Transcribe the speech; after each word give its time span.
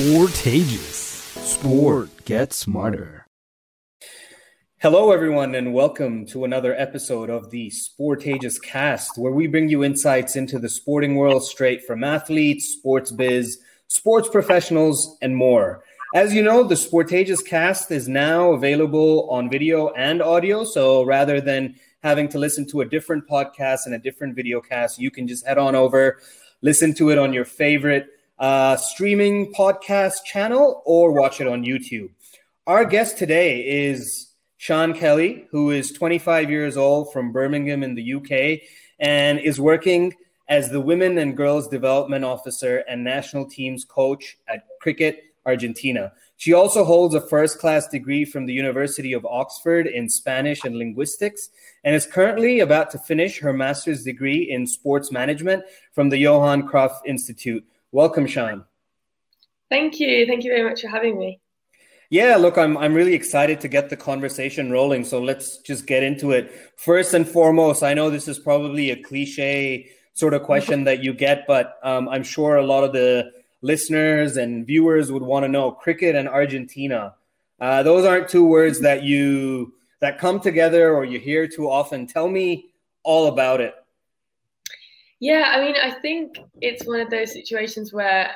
Sportageous. 0.00 1.36
Sport 1.44 2.08
get 2.24 2.54
smarter. 2.54 3.26
Hello, 4.78 5.12
everyone, 5.12 5.54
and 5.54 5.74
welcome 5.74 6.24
to 6.28 6.46
another 6.46 6.74
episode 6.74 7.28
of 7.28 7.50
the 7.50 7.70
Sportageous 7.70 8.58
Cast, 8.62 9.18
where 9.18 9.32
we 9.32 9.46
bring 9.46 9.68
you 9.68 9.84
insights 9.84 10.36
into 10.36 10.58
the 10.58 10.70
sporting 10.70 11.16
world 11.16 11.44
straight 11.44 11.84
from 11.84 12.02
athletes, 12.02 12.68
sports 12.78 13.12
biz, 13.12 13.58
sports 13.88 14.26
professionals, 14.30 15.18
and 15.20 15.36
more. 15.36 15.84
As 16.14 16.32
you 16.32 16.42
know, 16.42 16.62
the 16.62 16.76
Sportageous 16.76 17.44
Cast 17.44 17.90
is 17.90 18.08
now 18.08 18.52
available 18.52 19.28
on 19.28 19.50
video 19.50 19.90
and 19.90 20.22
audio. 20.22 20.64
So 20.64 21.02
rather 21.02 21.42
than 21.42 21.74
having 22.02 22.26
to 22.28 22.38
listen 22.38 22.66
to 22.68 22.80
a 22.80 22.88
different 22.88 23.28
podcast 23.28 23.80
and 23.84 23.94
a 23.94 23.98
different 23.98 24.34
video 24.34 24.62
cast, 24.62 24.98
you 24.98 25.10
can 25.10 25.28
just 25.28 25.46
head 25.46 25.58
on 25.58 25.74
over, 25.74 26.20
listen 26.62 26.94
to 26.94 27.10
it 27.10 27.18
on 27.18 27.34
your 27.34 27.44
favorite 27.44 28.06
uh, 28.40 28.76
streaming 28.76 29.52
podcast 29.52 30.24
channel 30.24 30.82
or 30.86 31.12
watch 31.12 31.40
it 31.40 31.46
on 31.46 31.62
YouTube. 31.62 32.08
Our 32.66 32.86
guest 32.86 33.18
today 33.18 33.60
is 33.60 34.32
Sian 34.56 34.94
Kelly, 34.94 35.46
who 35.50 35.70
is 35.70 35.92
25 35.92 36.50
years 36.50 36.76
old 36.76 37.12
from 37.12 37.32
Birmingham 37.32 37.82
in 37.82 37.94
the 37.94 38.14
UK 38.14 38.66
and 38.98 39.38
is 39.38 39.60
working 39.60 40.14
as 40.48 40.70
the 40.70 40.80
Women 40.80 41.18
and 41.18 41.36
Girls 41.36 41.68
Development 41.68 42.24
Officer 42.24 42.78
and 42.88 43.04
National 43.04 43.44
Teams 43.44 43.84
Coach 43.84 44.38
at 44.48 44.64
Cricket 44.80 45.22
Argentina. 45.44 46.12
She 46.38 46.54
also 46.54 46.84
holds 46.84 47.14
a 47.14 47.20
first 47.20 47.58
class 47.58 47.88
degree 47.88 48.24
from 48.24 48.46
the 48.46 48.54
University 48.54 49.12
of 49.12 49.26
Oxford 49.26 49.86
in 49.86 50.08
Spanish 50.08 50.64
and 50.64 50.76
linguistics 50.76 51.50
and 51.84 51.94
is 51.94 52.06
currently 52.06 52.60
about 52.60 52.90
to 52.90 52.98
finish 52.98 53.38
her 53.40 53.52
master's 53.52 54.02
degree 54.02 54.50
in 54.50 54.66
sports 54.66 55.12
management 55.12 55.64
from 55.92 56.08
the 56.08 56.18
Johan 56.18 56.66
Cruyff 56.66 56.96
Institute. 57.04 57.64
Welcome, 57.92 58.26
Sian. 58.26 58.64
Thank 59.68 60.00
you. 60.00 60.26
Thank 60.26 60.44
you 60.44 60.50
very 60.50 60.68
much 60.68 60.82
for 60.82 60.88
having 60.88 61.18
me. 61.18 61.40
Yeah, 62.10 62.36
look, 62.36 62.58
I'm 62.58 62.76
I'm 62.76 62.92
really 62.92 63.14
excited 63.14 63.60
to 63.60 63.68
get 63.68 63.88
the 63.88 63.96
conversation 63.96 64.70
rolling. 64.70 65.04
So 65.04 65.20
let's 65.22 65.58
just 65.58 65.86
get 65.86 66.02
into 66.02 66.32
it. 66.32 66.52
First 66.76 67.14
and 67.14 67.26
foremost, 67.26 67.84
I 67.84 67.94
know 67.94 68.10
this 68.10 68.26
is 68.26 68.38
probably 68.38 68.90
a 68.90 69.00
cliche 69.00 69.90
sort 70.14 70.34
of 70.34 70.42
question 70.42 70.84
that 70.88 71.04
you 71.04 71.12
get, 71.12 71.46
but 71.46 71.78
um, 71.82 72.08
I'm 72.08 72.24
sure 72.24 72.56
a 72.56 72.66
lot 72.66 72.82
of 72.82 72.92
the 72.92 73.30
listeners 73.62 74.36
and 74.36 74.66
viewers 74.66 75.12
would 75.12 75.22
want 75.22 75.44
to 75.44 75.48
know 75.48 75.70
cricket 75.70 76.16
and 76.16 76.28
Argentina. 76.28 77.14
Uh, 77.60 77.82
those 77.82 78.04
aren't 78.04 78.28
two 78.28 78.44
words 78.44 78.80
that 78.80 79.02
you 79.02 79.74
that 80.00 80.18
come 80.18 80.40
together 80.40 80.94
or 80.94 81.04
you 81.04 81.20
hear 81.20 81.46
too 81.46 81.70
often. 81.70 82.06
Tell 82.06 82.28
me 82.28 82.70
all 83.04 83.28
about 83.28 83.60
it. 83.60 83.74
Yeah, 85.20 85.52
I 85.54 85.60
mean, 85.60 85.74
I 85.80 85.90
think 85.90 86.38
it's 86.62 86.86
one 86.86 87.00
of 87.00 87.10
those 87.10 87.32
situations 87.32 87.92
where 87.92 88.30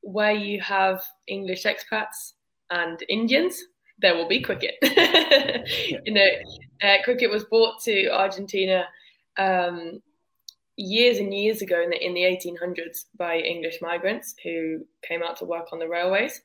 where 0.00 0.32
you 0.32 0.60
have 0.60 1.02
English 1.28 1.64
expats 1.64 2.32
and 2.70 2.98
Indians, 3.08 3.62
there 3.98 4.16
will 4.16 4.28
be 4.28 4.40
cricket. 4.40 4.74
You 6.04 6.12
know, 6.12 6.28
uh, 6.82 6.96
cricket 7.04 7.30
was 7.30 7.44
brought 7.44 7.80
to 7.84 8.08
Argentina 8.08 8.86
um, 9.38 10.02
years 10.76 11.18
and 11.18 11.32
years 11.32 11.62
ago 11.62 11.80
in 11.82 11.90
the, 11.90 12.04
in 12.04 12.14
the 12.14 12.22
1800s 12.22 13.04
by 13.16 13.36
English 13.36 13.78
migrants 13.80 14.34
who 14.42 14.80
came 15.02 15.22
out 15.22 15.36
to 15.36 15.44
work 15.44 15.68
on 15.72 15.78
the 15.78 15.88
railways. 15.88 16.40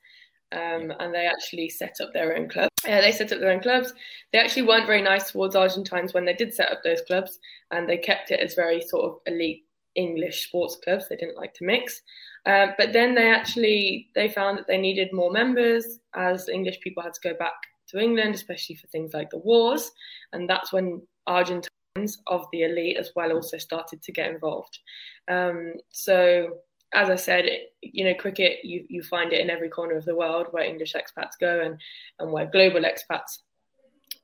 Um, 0.52 0.94
and 1.00 1.14
they 1.14 1.26
actually 1.26 1.70
set 1.70 1.96
up 2.02 2.14
their 2.14 2.36
own 2.38 2.48
club. 2.48 2.70
Uh, 2.88 3.02
they 3.02 3.12
set 3.12 3.32
up 3.32 3.40
their 3.40 3.52
own 3.52 3.62
clubs. 3.62 3.94
They 4.32 4.40
actually 4.40 4.68
weren't 4.68 4.88
very 4.88 5.02
nice 5.02 5.32
towards 5.32 5.56
Argentines 5.56 6.14
when 6.14 6.26
they 6.26 6.34
did 6.34 6.54
set 6.54 6.72
up 6.72 6.84
those 6.84 7.02
clubs, 7.02 7.40
and 7.72 7.90
they 7.90 7.98
kept 7.98 8.32
it 8.32 8.40
as 8.40 8.56
very 8.56 8.82
sort 8.82 9.06
of 9.06 9.20
elite 9.26 9.67
English 9.98 10.48
sports 10.48 10.78
clubs. 10.84 11.10
They 11.10 11.18
didn't 11.18 11.38
like 11.38 11.54
to 11.56 11.66
mix. 11.66 12.02
Uh, 12.46 12.68
but 12.78 12.94
then 12.94 13.14
they 13.14 13.30
actually 13.30 14.10
they 14.16 14.30
found 14.30 14.58
that 14.58 14.68
they 14.68 14.78
needed 14.78 15.12
more 15.12 15.32
members 15.32 16.00
as 16.16 16.48
English 16.48 16.80
people 16.80 17.04
had 17.04 17.14
to 17.14 17.22
go 17.22 17.34
back 17.38 17.56
to 17.90 18.00
England, 18.00 18.36
especially 18.36 18.76
for 18.76 18.88
things 18.88 19.14
like 19.14 19.30
the 19.30 19.40
wars, 19.40 19.92
and 20.32 20.50
that's 20.50 20.72
when 20.72 21.02
Argentines 21.26 22.18
of 22.28 22.46
the 22.52 22.64
elite 22.64 22.98
as 22.98 23.12
well 23.16 23.32
also 23.34 23.58
started 23.58 24.02
to 24.02 24.12
get 24.12 24.30
involved. 24.30 24.80
Um, 25.28 25.74
so 25.92 26.60
as 26.94 27.10
I 27.10 27.16
said, 27.16 27.46
you 27.82 28.06
know, 28.06 28.14
cricket 28.14 28.64
you 28.64 28.86
you 28.88 29.04
find 29.04 29.34
it 29.34 29.42
in 29.42 29.50
every 29.50 29.70
corner 29.70 29.98
of 29.98 30.06
the 30.06 30.16
world 30.16 30.48
where 30.52 30.64
English 30.64 30.94
expats 30.94 31.38
go 31.40 31.62
and 31.62 31.78
and 32.20 32.32
where 32.32 32.46
global 32.46 32.82
expats 32.82 33.40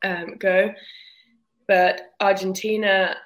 um, 0.04 0.38
go, 0.38 0.74
but 1.68 2.14
Argentina 2.22 3.18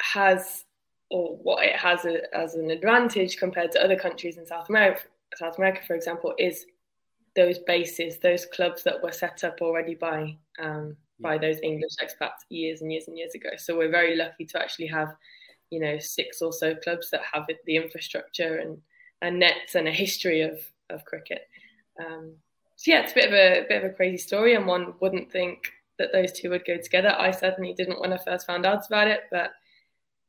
has 0.00 0.64
or 1.10 1.36
what 1.36 1.64
it 1.64 1.76
has 1.76 2.04
a, 2.04 2.34
as 2.36 2.54
an 2.54 2.70
advantage 2.70 3.36
compared 3.36 3.72
to 3.72 3.82
other 3.82 3.96
countries 3.96 4.36
in 4.36 4.46
South 4.46 4.68
America, 4.68 5.02
South 5.36 5.56
America, 5.58 5.80
for 5.86 5.94
example, 5.94 6.34
is 6.38 6.66
those 7.36 7.58
bases, 7.60 8.18
those 8.18 8.46
clubs 8.46 8.82
that 8.82 9.02
were 9.02 9.12
set 9.12 9.44
up 9.44 9.58
already 9.60 9.94
by 9.94 10.36
um, 10.58 10.96
by 11.20 11.36
those 11.36 11.58
English 11.62 11.92
expats 12.02 12.46
years 12.48 12.80
and 12.80 12.92
years 12.92 13.08
and 13.08 13.18
years 13.18 13.34
ago. 13.34 13.50
So 13.56 13.76
we're 13.76 13.90
very 13.90 14.16
lucky 14.16 14.44
to 14.46 14.60
actually 14.60 14.86
have, 14.86 15.16
you 15.70 15.80
know, 15.80 15.98
six 15.98 16.40
or 16.42 16.52
so 16.52 16.74
clubs 16.76 17.10
that 17.10 17.22
have 17.32 17.46
the 17.66 17.76
infrastructure 17.76 18.58
and, 18.58 18.78
and 19.20 19.38
nets 19.38 19.74
and 19.74 19.88
a 19.88 19.92
history 19.92 20.42
of 20.42 20.60
of 20.90 21.04
cricket. 21.04 21.42
Um, 22.00 22.32
so 22.76 22.92
yeah, 22.92 23.00
it's 23.00 23.12
a 23.12 23.14
bit 23.16 23.28
of 23.28 23.34
a, 23.34 23.64
a 23.64 23.68
bit 23.68 23.84
of 23.84 23.90
a 23.90 23.94
crazy 23.94 24.18
story, 24.18 24.54
and 24.54 24.66
one 24.66 24.94
wouldn't 25.00 25.32
think 25.32 25.58
that 25.98 26.12
those 26.12 26.32
two 26.32 26.50
would 26.50 26.64
go 26.64 26.76
together. 26.78 27.14
I 27.18 27.30
certainly 27.32 27.74
didn't 27.74 28.00
when 28.00 28.12
I 28.12 28.18
first 28.18 28.46
found 28.46 28.64
out 28.64 28.86
about 28.86 29.08
it, 29.08 29.22
but 29.30 29.50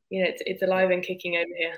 you 0.10 0.24
know, 0.24 0.30
it's, 0.30 0.42
it's 0.46 0.62
alive 0.62 0.92
and 0.92 1.04
kicking 1.04 1.36
over 1.36 1.56
here. 1.58 1.76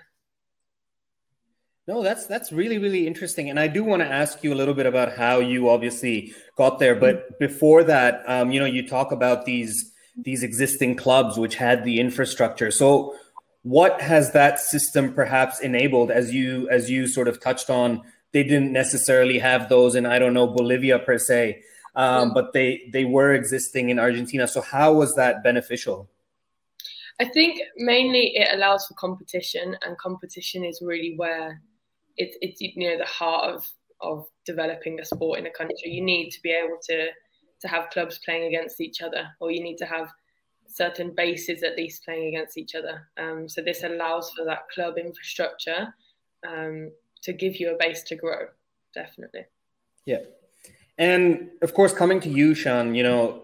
No, 1.88 2.04
that's 2.04 2.28
that's 2.28 2.52
really 2.52 2.78
really 2.78 3.08
interesting, 3.08 3.50
and 3.50 3.60
I 3.60 3.68
do 3.68 3.84
want 3.84 4.02
to 4.02 4.08
ask 4.08 4.44
you 4.44 4.54
a 4.54 4.56
little 4.56 4.76
bit 4.76 4.86
about 4.86 5.18
how 5.18 5.40
you 5.40 5.70
obviously 5.70 6.34
got 6.56 6.80
there. 6.80 6.96
But 6.96 7.40
before 7.40 7.84
that, 7.86 8.24
um, 8.28 8.52
you 8.52 8.60
know, 8.60 8.68
you 8.68 8.88
talk 8.88 9.12
about 9.12 9.46
these 9.46 9.92
these 10.16 10.44
existing 10.44 10.96
clubs 10.96 11.38
which 11.38 11.56
had 11.56 11.84
the 11.84 12.00
infrastructure. 12.00 12.70
So, 12.70 13.16
what 13.64 14.00
has 14.00 14.32
that 14.34 14.60
system 14.60 15.14
perhaps 15.14 15.60
enabled? 15.60 16.12
As 16.12 16.32
you 16.32 16.70
as 16.70 16.90
you 16.90 17.08
sort 17.08 17.28
of 17.28 17.40
touched 17.40 17.70
on, 17.70 18.02
they 18.32 18.44
didn't 18.44 18.72
necessarily 18.72 19.40
have 19.40 19.68
those 19.68 19.96
in 19.96 20.06
I 20.06 20.20
don't 20.20 20.36
know 20.36 20.48
Bolivia 20.48 21.00
per 21.00 21.18
se, 21.18 21.64
um, 21.96 22.34
but 22.34 22.54
they 22.54 22.90
they 22.94 23.06
were 23.06 23.34
existing 23.34 23.90
in 23.90 23.98
Argentina. 23.98 24.48
So, 24.48 24.62
how 24.62 24.94
was 24.94 25.16
that 25.16 25.44
beneficial? 25.44 26.10
I 27.20 27.26
think 27.26 27.62
mainly 27.78 28.36
it 28.36 28.50
allows 28.54 28.88
for 28.88 28.94
competition, 28.96 29.76
and 29.82 29.98
competition 29.98 30.64
is 30.64 30.82
really 30.82 31.14
where 31.18 31.62
it's 32.18 32.38
it's 32.42 32.62
you 32.62 32.90
know 32.90 32.98
the 32.98 33.06
heart 33.06 33.54
of 33.54 33.68
of 34.02 34.28
developing 34.46 35.00
a 35.00 35.06
sport 35.06 35.40
in 35.40 35.46
a 35.46 35.52
country. 35.52 35.92
You 35.92 36.04
need 36.04 36.32
to 36.32 36.42
be 36.42 36.52
able 36.52 36.78
to 36.90 37.10
to 37.62 37.68
have 37.68 37.90
clubs 37.92 38.20
playing 38.26 38.48
against 38.48 38.82
each 38.82 39.02
other, 39.02 39.28
or 39.40 39.52
you 39.52 39.64
need 39.64 39.78
to 39.78 39.86
have 39.86 40.10
certain 40.68 41.14
bases 41.16 41.64
at 41.64 41.76
least 41.76 42.04
playing 42.06 42.28
against 42.28 42.58
each 42.58 42.76
other. 42.76 43.08
Um, 43.18 43.48
so 43.48 43.62
this 43.62 43.84
allows 43.84 44.32
for 44.32 44.46
that 44.46 44.70
club 44.74 44.98
infrastructure 44.98 45.94
um, 46.48 46.92
to 47.24 47.34
give 47.34 47.58
you 47.58 47.74
a 47.74 47.78
base 47.78 48.04
to 48.04 48.16
grow. 48.16 48.48
Definitely. 48.96 49.46
Yeah, 50.06 50.22
and 50.98 51.50
of 51.62 51.74
course, 51.74 51.94
coming 51.94 52.20
to 52.22 52.30
you, 52.30 52.56
Sian. 52.56 52.96
You 52.96 53.04
know, 53.04 53.44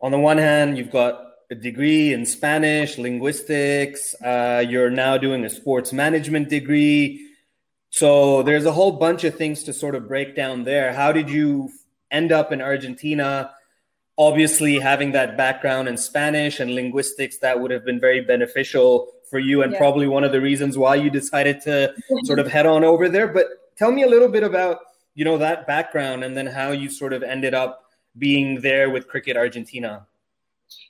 on 0.00 0.10
the 0.10 0.18
one 0.18 0.38
hand, 0.38 0.76
you've 0.76 0.90
got 0.90 1.33
a 1.54 1.56
degree 1.56 2.12
in 2.12 2.26
Spanish, 2.26 2.98
linguistics. 2.98 4.14
Uh, 4.20 4.64
you're 4.68 4.90
now 4.90 5.16
doing 5.16 5.44
a 5.44 5.50
sports 5.50 5.92
management 5.92 6.48
degree. 6.48 7.28
So 7.90 8.42
there's 8.42 8.66
a 8.66 8.72
whole 8.72 8.92
bunch 8.92 9.22
of 9.22 9.36
things 9.36 9.62
to 9.64 9.72
sort 9.72 9.94
of 9.94 10.08
break 10.08 10.34
down 10.34 10.64
there. 10.64 10.92
How 10.92 11.12
did 11.12 11.30
you 11.30 11.70
end 12.10 12.32
up 12.32 12.50
in 12.50 12.60
Argentina? 12.60 13.52
Obviously, 14.18 14.80
having 14.80 15.12
that 15.12 15.36
background 15.36 15.86
in 15.88 15.96
Spanish 15.96 16.58
and 16.58 16.74
linguistics, 16.74 17.38
that 17.38 17.60
would 17.60 17.70
have 17.70 17.84
been 17.84 18.00
very 18.00 18.20
beneficial 18.20 19.12
for 19.30 19.38
you 19.38 19.62
and 19.62 19.72
yeah. 19.72 19.78
probably 19.78 20.08
one 20.08 20.24
of 20.24 20.32
the 20.32 20.40
reasons 20.40 20.76
why 20.76 20.96
you 20.96 21.08
decided 21.08 21.60
to 21.62 21.94
sort 22.24 22.40
of 22.40 22.48
head 22.48 22.66
on 22.66 22.82
over 22.82 23.08
there. 23.08 23.28
But 23.28 23.46
tell 23.76 23.92
me 23.92 24.02
a 24.02 24.08
little 24.08 24.28
bit 24.28 24.42
about, 24.42 24.78
you 25.14 25.24
know, 25.24 25.38
that 25.38 25.68
background 25.68 26.24
and 26.24 26.36
then 26.36 26.48
how 26.48 26.72
you 26.72 26.90
sort 26.90 27.12
of 27.12 27.22
ended 27.22 27.54
up 27.54 27.84
being 28.18 28.60
there 28.60 28.90
with 28.90 29.06
Cricket 29.06 29.36
Argentina. 29.36 30.04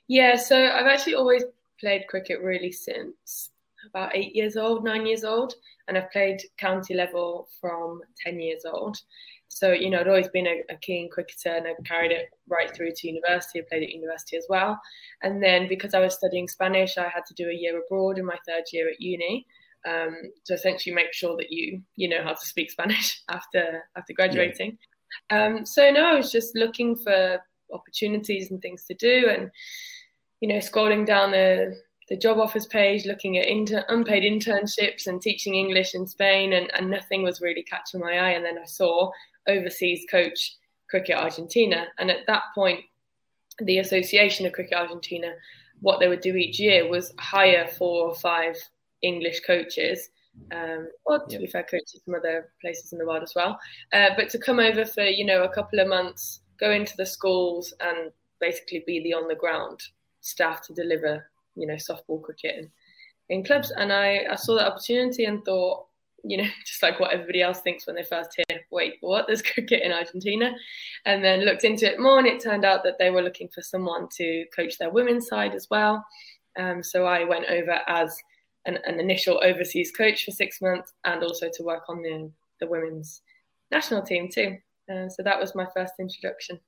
Yeah, 0.07 0.35
so 0.35 0.55
I've 0.57 0.87
actually 0.87 1.15
always 1.15 1.43
played 1.79 2.07
cricket 2.07 2.41
really 2.41 2.71
since 2.71 3.49
about 3.89 4.15
eight 4.15 4.35
years 4.35 4.57
old, 4.57 4.83
nine 4.83 5.05
years 5.05 5.23
old, 5.23 5.53
and 5.87 5.97
I've 5.97 6.11
played 6.11 6.41
county 6.57 6.93
level 6.93 7.47
from 7.61 8.01
10 8.23 8.39
years 8.39 8.65
old. 8.65 8.97
So, 9.47 9.71
you 9.71 9.89
know, 9.89 9.99
I'd 9.99 10.07
always 10.07 10.27
been 10.29 10.47
a, 10.47 10.73
a, 10.73 10.77
keen 10.81 11.09
cricketer 11.09 11.49
and 11.55 11.65
I 11.67 11.73
carried 11.85 12.11
it 12.11 12.29
right 12.49 12.75
through 12.75 12.91
to 12.93 13.07
university. 13.07 13.59
I 13.59 13.63
played 13.69 13.83
at 13.83 13.89
university 13.89 14.35
as 14.35 14.45
well. 14.49 14.79
And 15.21 15.41
then 15.41 15.69
because 15.69 15.93
I 15.93 15.99
was 15.99 16.15
studying 16.15 16.47
Spanish, 16.47 16.97
I 16.97 17.07
had 17.07 17.25
to 17.27 17.33
do 17.35 17.49
a 17.49 17.53
year 17.53 17.79
abroad 17.79 18.17
in 18.17 18.25
my 18.25 18.37
third 18.45 18.63
year 18.73 18.89
at 18.89 18.99
uni 18.99 19.45
um, 19.87 20.15
to 20.45 20.53
essentially 20.53 20.93
make 20.93 21.13
sure 21.13 21.37
that 21.37 21.51
you, 21.51 21.81
you 21.95 22.09
know 22.09 22.23
how 22.23 22.33
to 22.33 22.45
speak 22.45 22.69
Spanish 22.71 23.21
after, 23.29 23.83
after 23.95 24.13
graduating. 24.13 24.77
Yeah. 25.31 25.45
Um, 25.45 25.65
so, 25.65 25.89
no, 25.89 26.03
I 26.03 26.15
was 26.15 26.31
just 26.31 26.55
looking 26.55 26.95
for 26.97 27.39
opportunities 27.73 28.51
and 28.51 28.61
things 28.61 28.83
to 28.85 28.93
do. 28.93 29.29
And, 29.29 29.51
you 30.41 30.47
know, 30.47 30.57
scrolling 30.57 31.05
down 31.05 31.31
the 31.31 31.75
the 32.07 32.17
job 32.17 32.37
offers 32.37 32.67
page, 32.67 33.05
looking 33.05 33.37
at 33.37 33.47
inter- 33.47 33.85
unpaid 33.89 34.23
internships 34.23 35.07
and 35.07 35.21
teaching 35.21 35.55
English 35.55 35.95
in 35.95 36.05
Spain, 36.05 36.53
and, 36.53 36.71
and 36.75 36.89
nothing 36.89 37.23
was 37.23 37.41
really 37.41 37.63
catching 37.63 37.99
my 37.99 38.19
eye. 38.19 38.31
And 38.31 38.45
then 38.45 38.59
I 38.59 38.65
saw 38.65 39.09
overseas 39.47 40.05
coach 40.09 40.55
Cricket 40.89 41.17
Argentina, 41.17 41.87
and 41.97 42.11
at 42.11 42.27
that 42.27 42.43
point, 42.53 42.81
the 43.59 43.79
Association 43.79 44.45
of 44.45 44.53
Cricket 44.53 44.77
Argentina, 44.77 45.33
what 45.81 45.99
they 45.99 46.07
would 46.07 46.21
do 46.21 46.35
each 46.35 46.59
year 46.59 46.87
was 46.87 47.13
hire 47.19 47.67
four 47.67 48.07
or 48.07 48.15
five 48.15 48.55
English 49.01 49.41
coaches. 49.41 50.09
Um, 50.51 50.89
or 51.05 51.25
to 51.25 51.33
yeah. 51.33 51.39
be 51.39 51.47
fair, 51.47 51.63
coaches 51.63 52.01
from 52.03 52.15
other 52.15 52.51
places 52.59 52.91
in 52.91 52.99
the 52.99 53.05
world 53.05 53.23
as 53.23 53.33
well. 53.35 53.57
Uh, 53.93 54.09
but 54.17 54.29
to 54.29 54.37
come 54.37 54.59
over 54.59 54.85
for 54.85 55.03
you 55.03 55.25
know 55.25 55.43
a 55.43 55.49
couple 55.49 55.79
of 55.79 55.87
months, 55.87 56.41
go 56.59 56.71
into 56.71 56.95
the 56.97 57.05
schools 57.05 57.73
and 57.79 58.11
basically 58.39 58.83
be 58.85 59.01
the 59.01 59.13
on 59.13 59.27
the 59.27 59.35
ground 59.35 59.81
staff 60.21 60.61
to 60.61 60.73
deliver 60.73 61.29
you 61.55 61.67
know 61.67 61.75
softball 61.75 62.21
cricket 62.21 62.69
in, 63.29 63.43
clubs. 63.43 63.71
And 63.71 63.91
I, 63.91 64.25
I 64.31 64.35
saw 64.35 64.55
that 64.55 64.67
opportunity 64.67 65.25
and 65.25 65.43
thought 65.43 65.85
you 66.23 66.37
know 66.37 66.47
just 66.65 66.81
like 66.83 66.99
what 66.99 67.13
everybody 67.13 67.41
else 67.41 67.61
thinks 67.61 67.87
when 67.87 67.95
they 67.95 68.03
first 68.03 68.35
hear 68.35 68.59
wait 68.71 68.95
what? 69.01 69.27
There's 69.27 69.41
cricket 69.41 69.83
in 69.83 69.91
argentina. 69.91 70.53
And 71.05 71.23
then 71.23 71.45
looked 71.45 71.63
into 71.63 71.91
it 71.91 71.99
more 71.99 72.19
and 72.19 72.27
it 72.27 72.41
turned 72.41 72.65
out 72.65 72.83
that 72.83 72.97
they 72.99 73.09
were 73.09 73.21
looking 73.21 73.47
for 73.49 73.61
someone 73.61 74.07
to 74.17 74.45
coach 74.55 74.77
their 74.77 74.89
women's 74.89 75.27
side 75.27 75.53
as 75.55 75.67
well. 75.69 76.05
Um, 76.57 76.81
so 76.81 77.05
i 77.05 77.25
went 77.25 77.45
over 77.49 77.81
as 77.87 78.17
an, 78.65 78.79
an, 78.85 78.97
initial 78.97 79.41
overseas 79.43 79.91
coach 79.91 80.23
for 80.23 80.31
six 80.31 80.61
months 80.61 80.93
and 81.03 81.21
also 81.21 81.49
to 81.53 81.63
work 81.63 81.83
on 81.89 82.01
the, 82.01 82.31
the 82.61 82.67
women's 82.67 83.21
national 83.71 84.01
team 84.01 84.29
too 84.29 84.57
uh, 84.89 85.09
so 85.09 85.23
that 85.23 85.39
was 85.39 85.55
my 85.55 85.67
first 85.73 85.93
introduction 85.99 86.59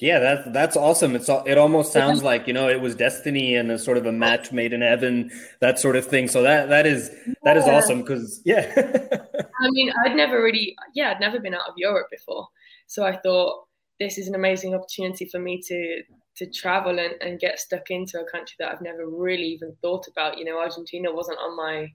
yeah, 0.00 0.20
that's 0.20 0.48
that's 0.52 0.76
awesome. 0.76 1.16
It's 1.16 1.28
it 1.28 1.58
almost 1.58 1.92
sounds 1.92 2.22
like 2.22 2.46
you 2.46 2.52
know 2.52 2.68
it 2.68 2.80
was 2.80 2.94
destiny 2.94 3.56
and 3.56 3.68
a 3.72 3.78
sort 3.78 3.98
of 3.98 4.06
a 4.06 4.12
match 4.12 4.52
made 4.52 4.72
in 4.72 4.80
heaven, 4.80 5.30
that 5.60 5.80
sort 5.80 5.96
of 5.96 6.06
thing. 6.06 6.28
So 6.28 6.42
that 6.42 6.68
that 6.68 6.86
is 6.86 7.10
that 7.42 7.56
is 7.56 7.64
awesome 7.64 8.02
because 8.02 8.40
yeah. 8.44 8.72
I 9.60 9.70
mean, 9.70 9.92
I'd 10.04 10.14
never 10.14 10.40
really 10.40 10.76
yeah, 10.94 11.10
I'd 11.10 11.20
never 11.20 11.40
been 11.40 11.54
out 11.54 11.68
of 11.68 11.74
Europe 11.76 12.06
before, 12.12 12.46
so 12.86 13.04
I 13.04 13.16
thought 13.16 13.64
this 13.98 14.18
is 14.18 14.28
an 14.28 14.36
amazing 14.36 14.72
opportunity 14.72 15.24
for 15.24 15.40
me 15.40 15.60
to 15.62 16.02
to 16.36 16.46
travel 16.46 17.00
and, 17.00 17.20
and 17.20 17.40
get 17.40 17.58
stuck 17.58 17.90
into 17.90 18.20
a 18.20 18.30
country 18.30 18.54
that 18.60 18.70
I've 18.70 18.80
never 18.80 19.08
really 19.08 19.48
even 19.48 19.76
thought 19.82 20.06
about. 20.06 20.38
You 20.38 20.44
know, 20.44 20.60
Argentina 20.60 21.12
wasn't 21.12 21.38
on 21.40 21.56
my 21.56 21.92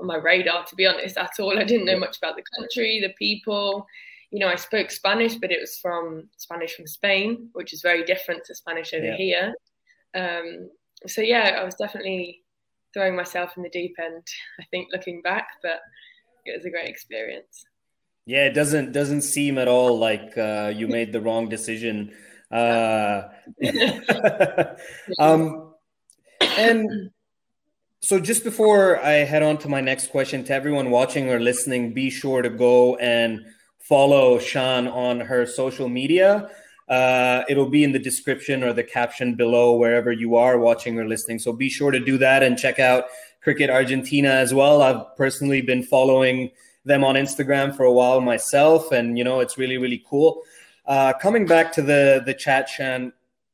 on 0.00 0.06
my 0.06 0.16
radar 0.16 0.64
to 0.64 0.74
be 0.76 0.86
honest 0.86 1.18
at 1.18 1.32
all. 1.38 1.58
I 1.58 1.64
didn't 1.64 1.84
know 1.84 1.98
much 1.98 2.16
about 2.16 2.36
the 2.36 2.58
country, 2.58 3.00
the 3.02 3.12
people 3.18 3.86
you 4.34 4.40
know, 4.40 4.48
I 4.48 4.56
spoke 4.56 4.90
Spanish, 4.90 5.36
but 5.36 5.52
it 5.52 5.60
was 5.60 5.78
from 5.78 6.28
Spanish 6.38 6.74
from 6.74 6.88
Spain, 6.88 7.50
which 7.52 7.72
is 7.72 7.82
very 7.82 8.02
different 8.02 8.42
to 8.46 8.54
Spanish 8.56 8.92
over 8.92 9.04
yeah. 9.04 9.16
here. 9.16 9.54
Um, 10.12 10.70
so 11.06 11.20
yeah, 11.20 11.56
I 11.60 11.62
was 11.62 11.76
definitely 11.76 12.42
throwing 12.92 13.14
myself 13.14 13.56
in 13.56 13.62
the 13.62 13.68
deep 13.68 13.94
end. 13.96 14.24
I 14.60 14.64
think 14.72 14.88
looking 14.90 15.22
back, 15.22 15.46
but 15.62 15.78
it 16.44 16.56
was 16.56 16.66
a 16.66 16.70
great 16.70 16.88
experience. 16.88 17.64
Yeah, 18.26 18.46
it 18.46 18.54
doesn't 18.54 18.90
doesn't 18.90 19.22
seem 19.22 19.56
at 19.56 19.68
all 19.68 20.00
like 20.00 20.36
uh, 20.36 20.72
you 20.74 20.88
made 20.88 21.12
the 21.12 21.20
wrong 21.20 21.48
decision. 21.48 22.12
Uh, 22.50 23.28
um, 25.20 25.74
and 26.40 27.10
so 28.00 28.18
just 28.18 28.42
before 28.42 28.98
I 28.98 29.12
head 29.12 29.44
on 29.44 29.58
to 29.58 29.68
my 29.68 29.80
next 29.80 30.10
question, 30.10 30.42
to 30.42 30.52
everyone 30.52 30.90
watching 30.90 31.30
or 31.30 31.38
listening, 31.38 31.94
be 31.94 32.10
sure 32.10 32.42
to 32.42 32.50
go 32.50 32.96
and 32.96 33.40
follow 33.88 34.38
Sian 34.38 34.88
on 34.88 35.20
her 35.20 35.44
social 35.46 35.88
media. 35.88 36.50
Uh, 36.88 37.44
it'll 37.48 37.68
be 37.68 37.84
in 37.84 37.92
the 37.92 37.98
description 37.98 38.62
or 38.62 38.72
the 38.72 38.82
caption 38.82 39.34
below 39.34 39.76
wherever 39.76 40.12
you 40.12 40.36
are 40.36 40.58
watching 40.58 40.98
or 40.98 41.06
listening. 41.06 41.38
So 41.38 41.52
be 41.52 41.68
sure 41.68 41.90
to 41.90 42.00
do 42.00 42.18
that 42.18 42.42
and 42.42 42.58
check 42.58 42.78
out 42.78 43.04
Cricket 43.42 43.70
Argentina 43.70 44.30
as 44.30 44.54
well. 44.54 44.82
I've 44.82 45.16
personally 45.16 45.60
been 45.60 45.82
following 45.82 46.50
them 46.84 47.04
on 47.04 47.14
Instagram 47.14 47.74
for 47.76 47.84
a 47.84 47.92
while 47.92 48.20
myself, 48.20 48.92
and 48.92 49.16
you 49.16 49.24
know 49.24 49.40
it's 49.40 49.58
really 49.58 49.78
really 49.78 50.02
cool. 50.08 50.42
Uh, 50.86 51.12
coming 51.14 51.46
back 51.46 51.72
to 51.72 51.82
the 51.82 52.22
the 52.24 52.34
chat, 52.34 52.68
Sian, 52.68 53.12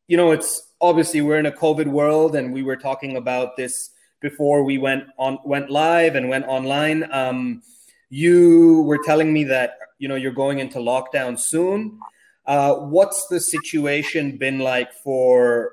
you 0.08 0.16
know 0.16 0.30
it's 0.30 0.68
obviously 0.80 1.20
we're 1.22 1.38
in 1.38 1.46
a 1.46 1.52
COVID 1.52 1.86
world, 1.86 2.36
and 2.36 2.52
we 2.52 2.62
were 2.62 2.76
talking 2.76 3.16
about 3.16 3.56
this 3.56 3.90
before 4.20 4.62
we 4.62 4.78
went 4.78 5.04
on 5.18 5.38
went 5.44 5.70
live 5.70 6.14
and 6.14 6.28
went 6.28 6.46
online. 6.46 7.08
Um, 7.12 7.62
you 8.10 8.82
were 8.82 8.98
telling 9.04 9.32
me 9.32 9.44
that 9.44 9.78
you 10.00 10.08
know 10.08 10.16
you're 10.16 10.32
going 10.32 10.58
into 10.58 10.78
lockdown 10.78 11.38
soon. 11.38 12.00
Uh, 12.46 12.74
what's 12.74 13.28
the 13.28 13.38
situation 13.38 14.36
been 14.36 14.58
like 14.58 14.92
for 14.92 15.72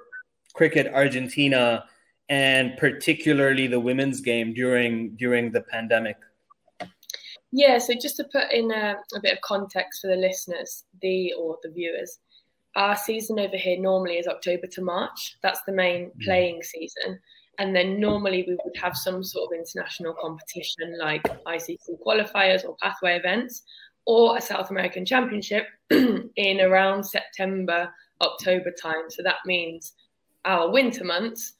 cricket 0.54 0.94
Argentina 0.94 1.86
and 2.30 2.76
particularly 2.78 3.68
the 3.68 3.80
women's 3.80 4.22
game 4.22 4.54
during 4.54 5.16
during 5.16 5.52
the 5.52 5.62
pandemic? 5.62 6.18
Yeah, 7.52 7.78
so 7.78 7.94
just 7.94 8.18
to 8.18 8.26
put 8.26 8.52
in 8.52 8.72
a, 8.72 8.96
a 9.16 9.22
bit 9.22 9.34
of 9.34 9.42
context 9.42 10.02
for 10.02 10.08
the 10.08 10.18
listeners, 10.18 10.84
the 11.02 11.34
or 11.34 11.58
the 11.64 11.72
viewers, 11.72 12.20
our 12.76 12.98
season 12.98 13.40
over 13.40 13.56
here 13.56 13.80
normally 13.80 14.18
is 14.18 14.28
October 14.28 14.68
to 14.68 14.82
March. 14.82 15.38
That's 15.42 15.62
the 15.66 15.72
main 15.72 16.12
mm. 16.12 16.22
playing 16.24 16.62
season. 16.62 17.20
And 17.60 17.76
then 17.76 18.00
normally 18.00 18.46
we 18.48 18.58
would 18.64 18.78
have 18.78 18.96
some 18.96 19.24
sort 19.24 19.52
of 19.52 19.60
international 19.60 20.14
competition 20.22 20.96
like 21.00 21.24
ICC 21.24 21.98
qualifiers 22.06 22.64
or 22.64 22.76
pathway 22.82 23.18
events 23.18 23.64
or 24.07 24.38
a 24.38 24.42
South 24.42 24.71
American 24.71 25.06
Championship 25.06 25.68
in 25.92 26.62
around 26.62 27.04
September, 27.04 27.94
October 28.21 28.71
time. 28.71 29.09
So 29.09 29.21
that 29.21 29.45
means 29.45 29.92
our 30.45 30.71
winter 30.71 31.04
months, 31.04 31.54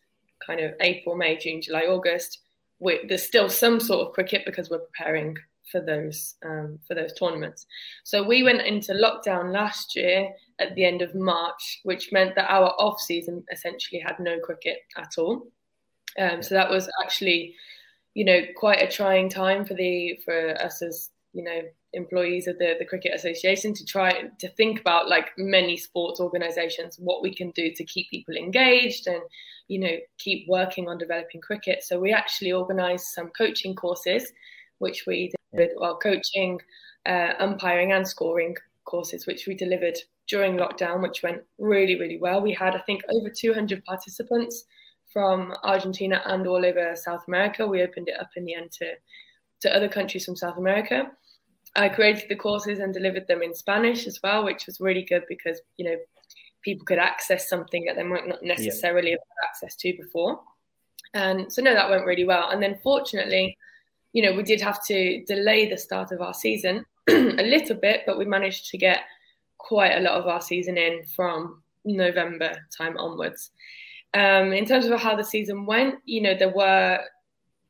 kind 0.44 0.62
of 0.62 0.72
April, 0.80 1.16
May, 1.16 1.38
June, 1.38 1.62
July, 1.62 1.82
August, 1.82 2.40
we, 2.80 3.06
there's 3.08 3.28
still 3.28 3.50
some 3.50 3.80
sort 3.80 4.08
of 4.08 4.14
cricket 4.14 4.44
because 4.46 4.70
we're 4.70 4.80
preparing 4.80 5.36
for 5.72 5.82
those 5.82 6.36
um, 6.46 6.80
for 6.88 6.96
those 6.96 7.12
tournaments. 7.14 7.66
So 8.06 8.24
we 8.24 8.44
went 8.44 8.62
into 8.62 8.94
lockdown 8.94 9.52
last 9.52 9.96
year 9.96 10.30
at 10.60 10.74
the 10.76 10.86
end 10.86 11.02
of 11.02 11.14
March, 11.14 11.82
which 11.84 12.14
meant 12.14 12.36
that 12.36 12.50
our 12.50 12.70
off 12.80 13.02
season 13.02 13.44
essentially 13.52 14.00
had 14.00 14.20
no 14.20 14.40
cricket 14.40 14.78
at 14.98 15.16
all. 15.18 15.48
Um, 16.18 16.42
so 16.42 16.56
that 16.56 16.70
was 16.70 16.90
actually, 17.04 17.56
you 18.14 18.24
know, 18.24 18.42
quite 18.56 18.82
a 18.82 18.90
trying 18.90 19.28
time 19.28 19.66
for 19.66 19.74
the 19.74 20.18
for 20.24 20.56
us 20.62 20.82
as 20.82 21.10
you 21.34 21.44
know 21.44 21.62
employees 21.98 22.48
of 22.48 22.58
the, 22.60 22.76
the 22.80 22.86
cricket 22.86 23.14
association 23.14 23.74
to 23.74 23.84
try 23.84 24.30
to 24.40 24.48
think 24.50 24.80
about 24.80 25.10
like 25.10 25.32
many 25.38 25.76
sports 25.76 26.20
organizations 26.22 26.98
what 27.00 27.22
we 27.22 27.34
can 27.34 27.52
do 27.52 27.72
to 27.76 27.84
keep 27.84 28.10
people 28.10 28.36
engaged 28.36 29.08
and 29.08 29.22
you 29.68 29.80
know 29.80 29.98
keep 30.18 30.48
working 30.48 30.88
on 30.88 30.98
developing 30.98 31.42
cricket. 31.42 31.84
So 31.84 32.00
we 32.00 32.14
actually 32.14 32.54
organized 32.54 33.08
some 33.08 33.30
coaching 33.30 33.76
courses 33.76 34.32
which 34.78 35.06
we 35.08 35.32
did 35.56 35.72
while 35.76 35.98
coaching 35.98 36.60
uh, 37.06 37.34
umpiring 37.40 37.92
and 37.92 38.08
scoring 38.08 38.56
courses 38.86 39.26
which 39.28 39.48
we 39.48 39.56
delivered 39.56 39.98
during 40.30 40.56
lockdown 40.56 41.02
which 41.02 41.24
went 41.24 41.42
really 41.58 42.00
really 42.00 42.20
well. 42.20 42.42
We 42.42 42.54
had 42.54 42.76
i 42.76 42.80
think 42.80 43.02
over 43.10 43.30
200 43.30 43.84
participants 43.84 44.64
from 45.12 45.54
argentina 45.64 46.22
and 46.26 46.48
all 46.48 46.64
over 46.66 46.96
south 46.96 47.24
america. 47.28 47.66
We 47.68 47.82
opened 47.82 48.08
it 48.10 48.20
up 48.20 48.30
in 48.36 48.46
the 48.46 48.54
end 48.54 48.72
to 48.80 48.94
to 49.62 49.76
other 49.76 49.90
countries 49.90 50.26
from 50.26 50.36
south 50.36 50.58
america 50.58 51.12
I 51.76 51.90
created 51.90 52.30
the 52.30 52.36
courses 52.36 52.80
and 52.80 52.94
delivered 52.94 53.28
them 53.28 53.42
in 53.42 53.54
Spanish 53.54 54.08
as 54.08 54.20
well, 54.24 54.44
which 54.44 54.66
was 54.66 54.80
really 54.80 55.04
good 55.04 55.24
because 55.28 55.62
you 55.78 55.86
know 55.86 55.96
people 56.64 56.86
could 56.86 56.98
access 56.98 57.50
something 57.50 57.86
that 57.86 57.96
they 57.96 58.04
might 58.04 58.28
not 58.28 58.44
necessarily 58.44 59.12
yeah. 59.12 59.18
have 59.18 59.50
access 59.50 59.76
to 59.78 59.94
before. 59.98 60.40
And 61.14 61.52
so 61.52 61.62
no, 61.62 61.74
that 61.74 61.90
went 61.90 62.06
really 62.06 62.26
well. 62.26 62.50
And 62.50 62.62
then 62.62 62.80
fortunately, 62.84 63.58
you 64.14 64.22
know, 64.22 64.34
we 64.34 64.44
did 64.44 64.62
have 64.62 64.84
to 64.88 65.24
delay 65.26 65.70
the 65.70 65.78
start 65.78 66.12
of 66.12 66.22
our 66.22 66.34
season 66.34 66.86
a 67.10 67.14
little 67.14 67.76
bit, 67.76 68.02
but 68.06 68.18
we 68.18 68.26
managed 68.26 68.70
to 68.72 68.78
get 68.78 69.00
quite 69.58 69.96
a 69.96 70.02
lot 70.02 70.20
of 70.20 70.28
our 70.28 70.42
season 70.42 70.78
in 70.78 71.04
from 71.16 71.62
November 71.86 72.52
time 72.78 72.98
onwards. 72.98 73.52
Um, 74.14 74.54
in 74.54 74.66
terms 74.66 74.86
of 74.86 75.00
how 75.00 75.16
the 75.16 75.24
season 75.24 75.66
went, 75.66 75.96
you 76.06 76.22
know, 76.22 76.36
there 76.38 76.54
were 76.54 77.00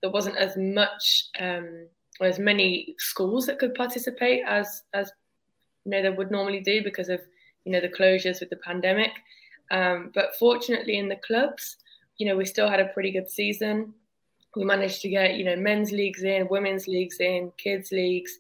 there 0.01 0.12
wasn't 0.12 0.38
as 0.38 0.56
much 0.56 1.25
um, 1.39 1.88
as 2.25 2.39
many 2.39 2.95
schools 2.97 3.45
that 3.45 3.59
could 3.59 3.75
participate 3.75 4.41
as 4.47 4.83
as 4.93 5.12
you 5.86 5.91
know 5.91 6.01
they 6.01 6.09
would 6.09 6.31
normally 6.31 6.62
do 6.62 6.83
because 6.83 7.09
of 7.09 7.21
you 7.63 7.71
know 7.71 7.81
the 7.81 7.89
closures 7.89 8.39
with 8.39 8.50
the 8.50 8.57
pandemic. 8.57 9.12
Um, 9.69 10.12
but 10.13 10.36
fortunately, 10.39 10.97
in 10.97 11.09
the 11.09 11.17
clubs, 11.17 11.77
you 12.17 12.27
know, 12.27 12.38
we 12.38 12.45
still 12.45 12.69
had 12.69 12.79
a 12.79 12.88
pretty 12.93 13.12
good 13.12 13.29
season. 13.29 13.93
We 14.55 14.63
managed 14.63 15.01
to 15.01 15.09
get 15.09 15.36
you 15.36 15.45
know 15.45 15.55
men's 15.55 15.91
leagues 15.91 16.24
in, 16.24 16.47
women's 16.50 16.88
leagues 16.88 17.19
in, 17.19 17.51
kids 17.57 17.91
leagues. 17.91 18.31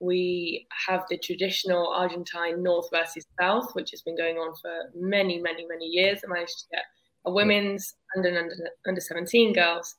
We 0.00 0.66
have 0.86 1.04
the 1.08 1.16
traditional 1.16 1.88
Argentine 1.88 2.62
North 2.62 2.88
versus 2.92 3.24
South, 3.40 3.70
which 3.74 3.90
has 3.92 4.02
been 4.02 4.16
going 4.16 4.36
on 4.36 4.54
for 4.60 4.90
many, 4.94 5.40
many, 5.40 5.64
many 5.66 5.86
years. 5.86 6.20
I 6.24 6.32
managed 6.32 6.58
to 6.58 6.66
get 6.72 6.84
a 7.24 7.32
women's 7.32 7.94
under 8.16 8.38
under, 8.38 8.70
under 8.86 9.00
17 9.00 9.52
girls 9.52 9.94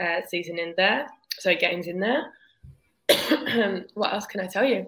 uh, 0.00 0.20
season 0.28 0.58
in 0.58 0.74
there, 0.76 1.06
so 1.38 1.54
games 1.54 1.86
in 1.86 2.00
there. 2.00 2.24
what 3.94 4.12
else 4.12 4.26
can 4.26 4.40
I 4.40 4.46
tell 4.46 4.64
you? 4.64 4.86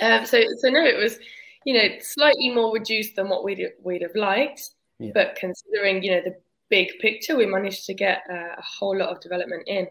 Um, 0.00 0.26
so, 0.26 0.42
so 0.58 0.68
no, 0.68 0.84
it 0.84 0.98
was, 0.98 1.18
you 1.64 1.74
know, 1.74 1.88
slightly 2.00 2.50
more 2.50 2.72
reduced 2.72 3.16
than 3.16 3.28
what 3.28 3.44
we'd 3.44 3.72
we'd 3.82 4.02
have 4.02 4.14
liked, 4.14 4.70
yeah. 4.98 5.10
but 5.14 5.36
considering 5.36 6.02
you 6.02 6.12
know 6.12 6.22
the 6.22 6.36
big 6.68 6.88
picture, 7.00 7.36
we 7.36 7.46
managed 7.46 7.86
to 7.86 7.94
get 7.94 8.22
a 8.28 8.60
whole 8.62 8.96
lot 8.96 9.08
of 9.08 9.20
development 9.20 9.62
in. 9.66 9.86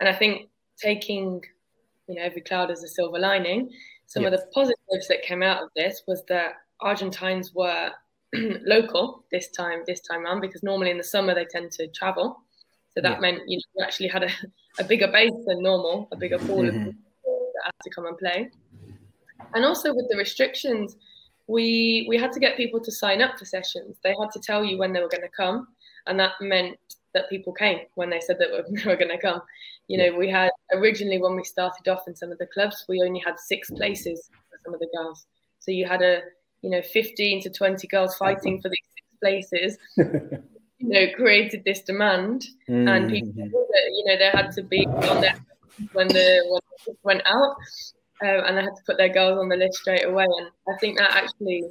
And 0.00 0.08
I 0.08 0.14
think 0.14 0.48
taking, 0.78 1.42
you 2.08 2.16
know, 2.16 2.22
every 2.22 2.42
cloud 2.42 2.70
as 2.70 2.82
a 2.82 2.88
silver 2.88 3.18
lining, 3.18 3.70
some 4.06 4.24
of 4.24 4.32
the 4.32 4.44
positives 4.52 5.08
that 5.08 5.22
came 5.22 5.42
out 5.42 5.62
of 5.62 5.70
this 5.74 6.02
was 6.06 6.22
that 6.28 6.56
Argentines 6.80 7.54
were 7.54 7.90
local 8.34 9.24
this 9.30 9.48
time 9.50 9.82
this 9.86 10.00
time 10.00 10.24
around 10.24 10.40
because 10.40 10.62
normally 10.62 10.90
in 10.90 10.98
the 10.98 11.04
summer 11.04 11.34
they 11.34 11.46
tend 11.46 11.70
to 11.72 11.86
travel. 11.88 12.42
So 12.94 13.00
that 13.00 13.12
yeah. 13.12 13.20
meant 13.20 13.42
you 13.46 13.58
know 13.58 13.62
we 13.76 13.84
actually 13.84 14.08
had 14.08 14.24
a, 14.24 14.28
a 14.78 14.84
bigger 14.84 15.08
base 15.08 15.32
than 15.46 15.62
normal, 15.62 16.08
a 16.12 16.16
bigger 16.16 16.38
pool 16.38 16.62
mm-hmm. 16.62 16.88
of 16.88 16.94
people 16.94 17.52
that 17.54 17.64
had 17.64 17.74
to 17.82 17.90
come 17.90 18.06
and 18.06 18.18
play. 18.18 18.50
And 19.54 19.64
also 19.64 19.94
with 19.94 20.06
the 20.10 20.16
restrictions, 20.16 20.96
we 21.46 22.06
we 22.08 22.16
had 22.16 22.32
to 22.32 22.40
get 22.40 22.56
people 22.56 22.80
to 22.80 22.92
sign 22.92 23.20
up 23.20 23.38
for 23.38 23.44
sessions. 23.44 23.96
They 24.02 24.14
had 24.20 24.30
to 24.32 24.40
tell 24.40 24.64
you 24.64 24.78
when 24.78 24.92
they 24.92 25.00
were 25.00 25.08
going 25.08 25.22
to 25.22 25.28
come, 25.28 25.68
and 26.06 26.18
that 26.20 26.32
meant 26.40 26.78
that 27.14 27.28
people 27.28 27.52
came 27.52 27.80
when 27.94 28.08
they 28.08 28.20
said 28.20 28.38
that 28.38 28.48
they 28.70 28.90
were 28.90 28.96
going 28.96 29.10
to 29.10 29.18
come. 29.18 29.42
You 29.88 29.98
know, 29.98 30.16
we 30.16 30.30
had 30.30 30.50
originally 30.72 31.20
when 31.20 31.36
we 31.36 31.44
started 31.44 31.88
off 31.88 32.08
in 32.08 32.16
some 32.16 32.32
of 32.32 32.38
the 32.38 32.46
clubs, 32.46 32.84
we 32.88 33.02
only 33.02 33.20
had 33.20 33.38
six 33.38 33.70
places 33.70 34.30
for 34.50 34.58
some 34.64 34.74
of 34.74 34.80
the 34.80 34.88
girls. 34.96 35.26
So 35.58 35.70
you 35.70 35.86
had 35.86 36.02
a 36.02 36.20
you 36.62 36.70
know 36.70 36.82
15 36.82 37.42
to 37.42 37.50
20 37.50 37.86
girls 37.88 38.14
fighting 38.16 38.60
for 38.60 38.68
these 38.68 38.78
six 38.94 39.06
places. 39.20 39.78
you 40.82 40.88
know, 40.88 41.06
created 41.14 41.62
this 41.64 41.80
demand, 41.80 42.44
mm-hmm. 42.68 42.88
and 42.88 43.10
people, 43.10 43.32
you 43.36 44.04
know, 44.06 44.16
they 44.18 44.30
had 44.32 44.50
to 44.52 44.62
be 44.62 44.84
on 44.86 45.20
there 45.20 45.36
when 45.92 46.08
the 46.08 46.42
when 46.48 46.60
the 46.86 46.96
went 47.02 47.22
out 47.26 47.56
um, 48.22 48.44
and 48.46 48.58
they 48.58 48.62
had 48.62 48.76
to 48.76 48.82
put 48.84 48.98
their 48.98 49.08
girls 49.08 49.38
on 49.38 49.48
the 49.48 49.56
list 49.56 49.78
straight 49.78 50.04
away. 50.04 50.26
And 50.38 50.48
I 50.68 50.78
think 50.80 50.98
that 50.98 51.12
actually 51.12 51.64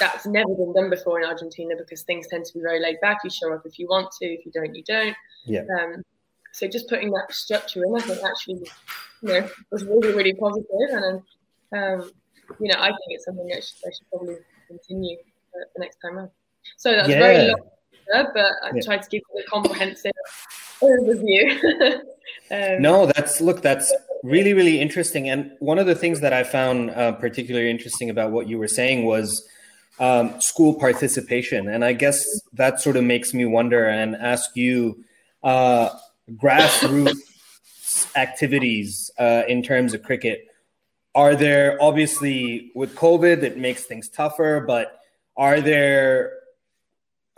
that's 0.00 0.26
never 0.26 0.52
been 0.54 0.72
done 0.72 0.90
before 0.90 1.20
in 1.20 1.28
Argentina 1.28 1.74
because 1.76 2.02
things 2.02 2.26
tend 2.28 2.44
to 2.46 2.54
be 2.54 2.60
very 2.60 2.80
laid 2.80 3.00
back. 3.00 3.18
You 3.24 3.30
show 3.30 3.52
up 3.52 3.62
if 3.64 3.78
you 3.78 3.86
want 3.88 4.10
to, 4.20 4.26
if 4.26 4.44
you 4.46 4.52
don't, 4.52 4.74
you 4.74 4.82
don't. 4.84 5.16
Yeah. 5.44 5.62
Um, 5.80 6.02
so 6.52 6.66
just 6.66 6.88
putting 6.88 7.10
that 7.10 7.32
structure 7.32 7.84
in, 7.84 7.94
I 7.94 8.00
think 8.00 8.24
actually, 8.24 8.66
you 9.22 9.28
know, 9.28 9.48
was 9.70 9.84
really, 9.84 10.14
really 10.14 10.34
positive. 10.34 10.66
And 10.90 11.22
um, 11.72 12.10
you 12.60 12.72
know, 12.72 12.80
I 12.80 12.88
think 12.88 13.08
it's 13.08 13.26
something 13.26 13.46
that 13.48 13.62
should, 13.62 13.76
should 13.82 14.08
probably 14.10 14.36
continue 14.68 15.18
the 15.52 15.80
next 15.80 15.98
time 15.98 16.16
around. 16.16 16.30
So 16.76 16.92
that's 16.92 17.08
yeah. 17.08 17.18
very 17.18 17.48
long, 17.48 17.60
but 18.32 18.52
I 18.62 18.70
yeah. 18.74 18.82
tried 18.82 19.02
to 19.02 19.08
give 19.10 19.22
a 19.38 19.50
comprehensive 19.50 20.12
overview. 20.80 21.94
um, 22.50 22.82
no, 22.82 23.06
that's 23.06 23.40
look, 23.40 23.62
that's 23.62 23.92
really, 24.22 24.54
really 24.54 24.80
interesting. 24.80 25.28
And 25.28 25.52
one 25.58 25.78
of 25.78 25.86
the 25.86 25.94
things 25.94 26.20
that 26.20 26.32
I 26.32 26.44
found 26.44 26.90
uh, 26.90 27.12
particularly 27.12 27.70
interesting 27.70 28.10
about 28.10 28.30
what 28.30 28.48
you 28.48 28.58
were 28.58 28.68
saying 28.68 29.04
was 29.04 29.46
um, 29.98 30.40
school 30.40 30.74
participation. 30.74 31.68
And 31.68 31.84
I 31.84 31.92
guess 31.92 32.24
that 32.54 32.80
sort 32.80 32.96
of 32.96 33.04
makes 33.04 33.34
me 33.34 33.44
wonder 33.44 33.86
and 33.86 34.16
ask 34.16 34.56
you 34.56 35.04
uh, 35.42 35.90
grassroots 36.32 37.16
activities 38.16 39.10
uh, 39.18 39.42
in 39.48 39.62
terms 39.62 39.94
of 39.94 40.02
cricket. 40.02 40.46
Are 41.14 41.36
there 41.36 41.78
obviously 41.80 42.72
with 42.74 42.96
COVID, 42.96 43.42
it 43.42 43.56
makes 43.56 43.84
things 43.84 44.08
tougher, 44.08 44.64
but 44.66 45.00
are 45.36 45.60
there 45.60 46.32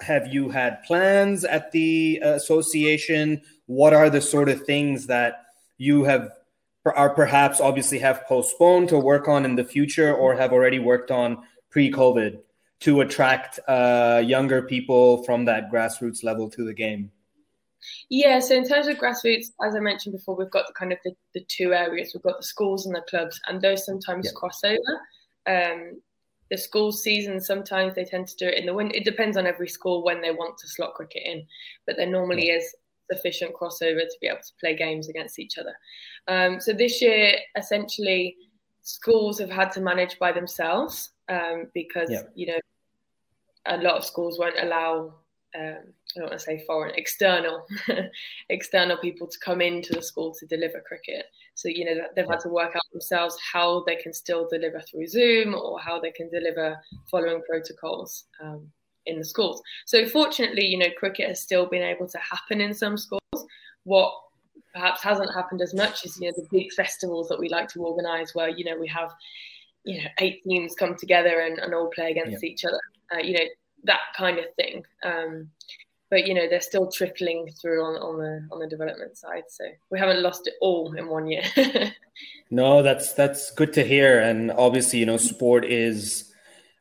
have 0.01 0.27
you 0.33 0.51
had 0.51 0.83
plans 0.83 1.45
at 1.45 1.73
the 1.73 2.21
association? 2.23 3.43
What 3.67 3.95
are 3.95 4.11
the 4.11 4.21
sort 4.21 4.49
of 4.49 4.65
things 4.65 5.07
that 5.07 5.45
you 5.79 6.05
have 6.05 6.31
are 6.85 7.11
perhaps 7.11 7.61
obviously 7.61 7.99
have 7.99 8.25
postponed 8.27 8.89
to 8.91 8.99
work 8.99 9.27
on 9.27 9.45
in 9.45 9.57
the 9.57 9.65
future 9.65 10.15
or 10.15 10.37
have 10.37 10.53
already 10.53 10.79
worked 10.79 11.11
on 11.11 11.43
pre-COVID 11.71 12.39
to 12.81 13.01
attract 13.01 13.59
uh, 13.67 14.23
younger 14.25 14.63
people 14.63 15.25
from 15.25 15.45
that 15.47 15.71
grassroots 15.71 16.23
level 16.23 16.49
to 16.51 16.65
the 16.65 16.75
game? 16.75 17.11
Yeah, 18.09 18.41
so 18.41 18.55
in 18.55 18.67
terms 18.67 18.87
of 18.87 18.97
grassroots, 18.97 19.47
as 19.65 19.75
I 19.75 19.81
mentioned 19.81 20.15
before, 20.15 20.37
we've 20.37 20.51
got 20.51 20.67
the 20.67 20.73
kind 20.73 20.93
of 20.93 20.99
the, 21.05 21.13
the 21.35 21.45
two 21.49 21.73
areas. 21.73 22.13
We've 22.15 22.23
got 22.23 22.39
the 22.39 22.47
schools 22.47 22.87
and 22.87 22.95
the 22.95 23.03
clubs, 23.09 23.41
and 23.49 23.61
those 23.61 23.85
sometimes 23.85 24.27
yeah. 24.27 24.33
cross 24.35 24.61
over. 24.65 25.01
Um, 25.47 26.01
the 26.51 26.57
school 26.57 26.93
season 26.93 27.41
sometimes 27.41 27.95
they 27.95 28.05
tend 28.05 28.29
to 28.29 28.37
do 28.37 28.47
it 28.47 28.59
in 28.59 28.67
the 28.67 28.75
winter. 28.75 28.97
It 28.97 29.05
depends 29.05 29.37
on 29.37 29.47
every 29.47 29.69
school 29.69 30.05
when 30.05 30.21
they 30.21 30.31
want 30.31 30.59
to 30.59 30.69
slot 30.69 30.95
cricket 30.95 31.23
in, 31.25 31.47
but 31.87 31.97
there 31.97 32.07
normally 32.07 32.51
is 32.51 32.75
sufficient 33.11 33.55
crossover 33.55 34.01
to 34.01 34.17
be 34.21 34.27
able 34.27 34.39
to 34.39 34.53
play 34.61 34.77
games 34.77 35.09
against 35.09 35.39
each 35.39 35.59
other. 35.59 35.75
Um, 36.29 36.61
so 36.61 36.73
this 36.73 37.01
year, 37.03 37.33
essentially, 37.57 38.37
schools 38.83 39.39
have 39.39 39.51
had 39.51 39.73
to 39.73 39.81
manage 39.81 40.19
by 40.19 40.33
themselves 40.33 41.11
um, 41.29 41.67
because 41.75 42.11
you 42.35 42.47
know 42.47 42.61
a 43.67 43.77
lot 43.79 43.97
of 43.97 44.05
schools 44.05 44.39
won't 44.39 44.59
allow. 44.61 45.15
Um, 45.59 45.93
I 46.15 46.21
don't 46.21 46.29
want 46.29 46.39
to 46.39 46.45
say 46.45 46.65
foreign, 46.67 46.95
external, 46.95 47.67
external 48.49 48.97
people 48.99 49.27
to 49.27 49.39
come 49.39 49.61
into 49.61 49.93
the 49.93 50.03
school 50.03 50.35
to 50.35 50.47
deliver 50.47 50.81
cricket. 50.81 51.27
So 51.55 51.69
you 51.69 51.85
know 51.85 52.03
they've 52.15 52.29
had 52.29 52.41
to 52.41 52.49
work 52.49 52.75
out 52.75 52.83
themselves 52.93 53.37
how 53.53 53.83
they 53.87 53.97
can 53.97 54.13
still 54.13 54.49
deliver 54.49 54.81
through 54.81 55.09
Zoom 55.09 55.55
or 55.55 55.81
how 55.81 56.01
they 56.01 56.11
can 56.11 56.31
deliver 56.31 56.79
following 57.11 57.43
protocols 57.49 58.25
um, 58.43 58.67
in 59.07 59.19
the 59.19 59.25
schools. 59.25 59.63
So 59.85 60.07
fortunately, 60.07 60.65
you 60.67 60.79
know, 60.79 60.91
cricket 60.97 61.29
has 61.29 61.41
still 61.41 61.67
been 61.67 61.83
able 61.83 62.09
to 62.09 62.19
happen 62.19 62.61
in 62.61 62.73
some 62.73 62.97
schools. 62.97 63.21
What 63.85 64.13
perhaps 64.75 65.03
hasn't 65.03 65.35
happened 65.35 65.63
as 65.63 65.75
much 65.75 66.05
is 66.05 66.19
you 66.21 66.29
know 66.29 66.35
the 66.37 66.47
big 66.51 66.73
festivals 66.73 67.29
that 67.29 67.39
we 67.39 67.49
like 67.49 67.69
to 67.71 67.81
organise, 67.81 68.35
where 68.35 68.49
you 68.49 68.65
know 68.65 68.79
we 68.79 68.89
have 68.89 69.13
you 69.85 70.03
know 70.03 70.09
eight 70.21 70.43
teams 70.45 70.75
come 70.75 70.97
together 70.97 71.41
and, 71.41 71.59
and 71.59 71.75
all 71.75 71.89
play 71.89 72.11
against 72.11 72.43
yeah. 72.43 72.51
each 72.51 72.65
other. 72.65 72.81
Uh, 73.15 73.19
you 73.19 73.35
know 73.35 73.45
that 73.85 74.01
kind 74.17 74.39
of 74.39 74.47
thing. 74.57 74.85
Um, 75.03 75.51
but 76.11 76.27
you 76.27 76.35
know 76.35 76.49
they're 76.49 76.61
still 76.61 76.91
trickling 76.91 77.51
through 77.61 77.83
on, 77.83 77.95
on 77.97 78.19
the 78.19 78.49
on 78.53 78.61
the 78.61 78.67
development 78.67 79.17
side 79.17 79.45
so 79.49 79.65
we 79.91 79.99
haven't 79.99 80.23
lost 80.23 80.47
it 80.47 80.55
all 80.61 80.93
in 80.95 81.09
one 81.09 81.27
year 81.27 81.43
no 82.51 82.83
that's 82.83 83.13
that's 83.15 83.51
good 83.53 83.73
to 83.73 83.85
hear 83.85 84.21
and 84.21 84.51
obviously 84.53 84.99
you 84.99 85.07
know 85.07 85.17
sport 85.17 85.65
is 85.65 86.33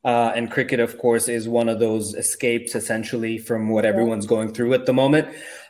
uh, 0.06 0.32
and 0.36 0.52
cricket, 0.52 0.80
of 0.80 1.00
course, 1.00 1.28
is 1.28 1.50
one 1.50 1.68
of 1.68 1.80
those 1.80 2.14
escapes 2.14 2.76
essentially 2.76 3.40
from 3.40 3.70
what 3.70 3.86
everyone's 3.86 4.28
going 4.28 4.54
through 4.54 4.72
at 4.76 4.86
the 4.86 4.94
moment. 4.94 5.28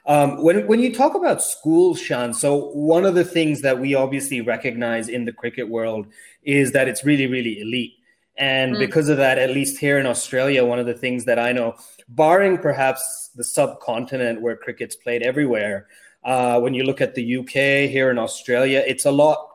Um, 0.07 0.43
when 0.43 0.67
when 0.67 0.81
you 0.81 0.93
talk 0.93 1.15
about 1.15 1.41
schools, 1.41 2.01
Sian, 2.01 2.33
so 2.33 2.67
one 2.73 3.05
of 3.05 3.15
the 3.15 3.23
things 3.23 3.61
that 3.61 3.79
we 3.79 3.95
obviously 3.95 4.41
recognize 4.41 5.07
in 5.07 5.23
the 5.23 5.31
cricket 5.31 5.69
world 5.69 6.07
is 6.43 6.73
that 6.73 6.89
it's 6.89 7.05
really, 7.05 7.27
really 7.27 7.61
elite. 7.61 7.94
And 8.37 8.75
mm. 8.75 8.79
because 8.79 9.09
of 9.09 9.17
that, 9.17 9.37
at 9.37 9.51
least 9.51 9.77
here 9.77 9.97
in 9.97 10.05
Australia, 10.05 10.65
one 10.65 10.79
of 10.79 10.85
the 10.85 10.93
things 10.93 11.25
that 11.25 11.39
I 11.39 11.51
know, 11.51 11.75
barring 12.09 12.57
perhaps 12.57 13.29
the 13.35 13.43
subcontinent 13.43 14.41
where 14.41 14.55
cricket's 14.55 14.95
played 14.95 15.21
everywhere, 15.23 15.87
uh, 16.23 16.59
when 16.59 16.73
you 16.73 16.83
look 16.83 17.01
at 17.01 17.15
the 17.15 17.37
UK 17.37 17.89
here 17.89 18.09
in 18.09 18.17
Australia, 18.17 18.83
it's 18.85 19.05
a 19.05 19.11
lot 19.11 19.47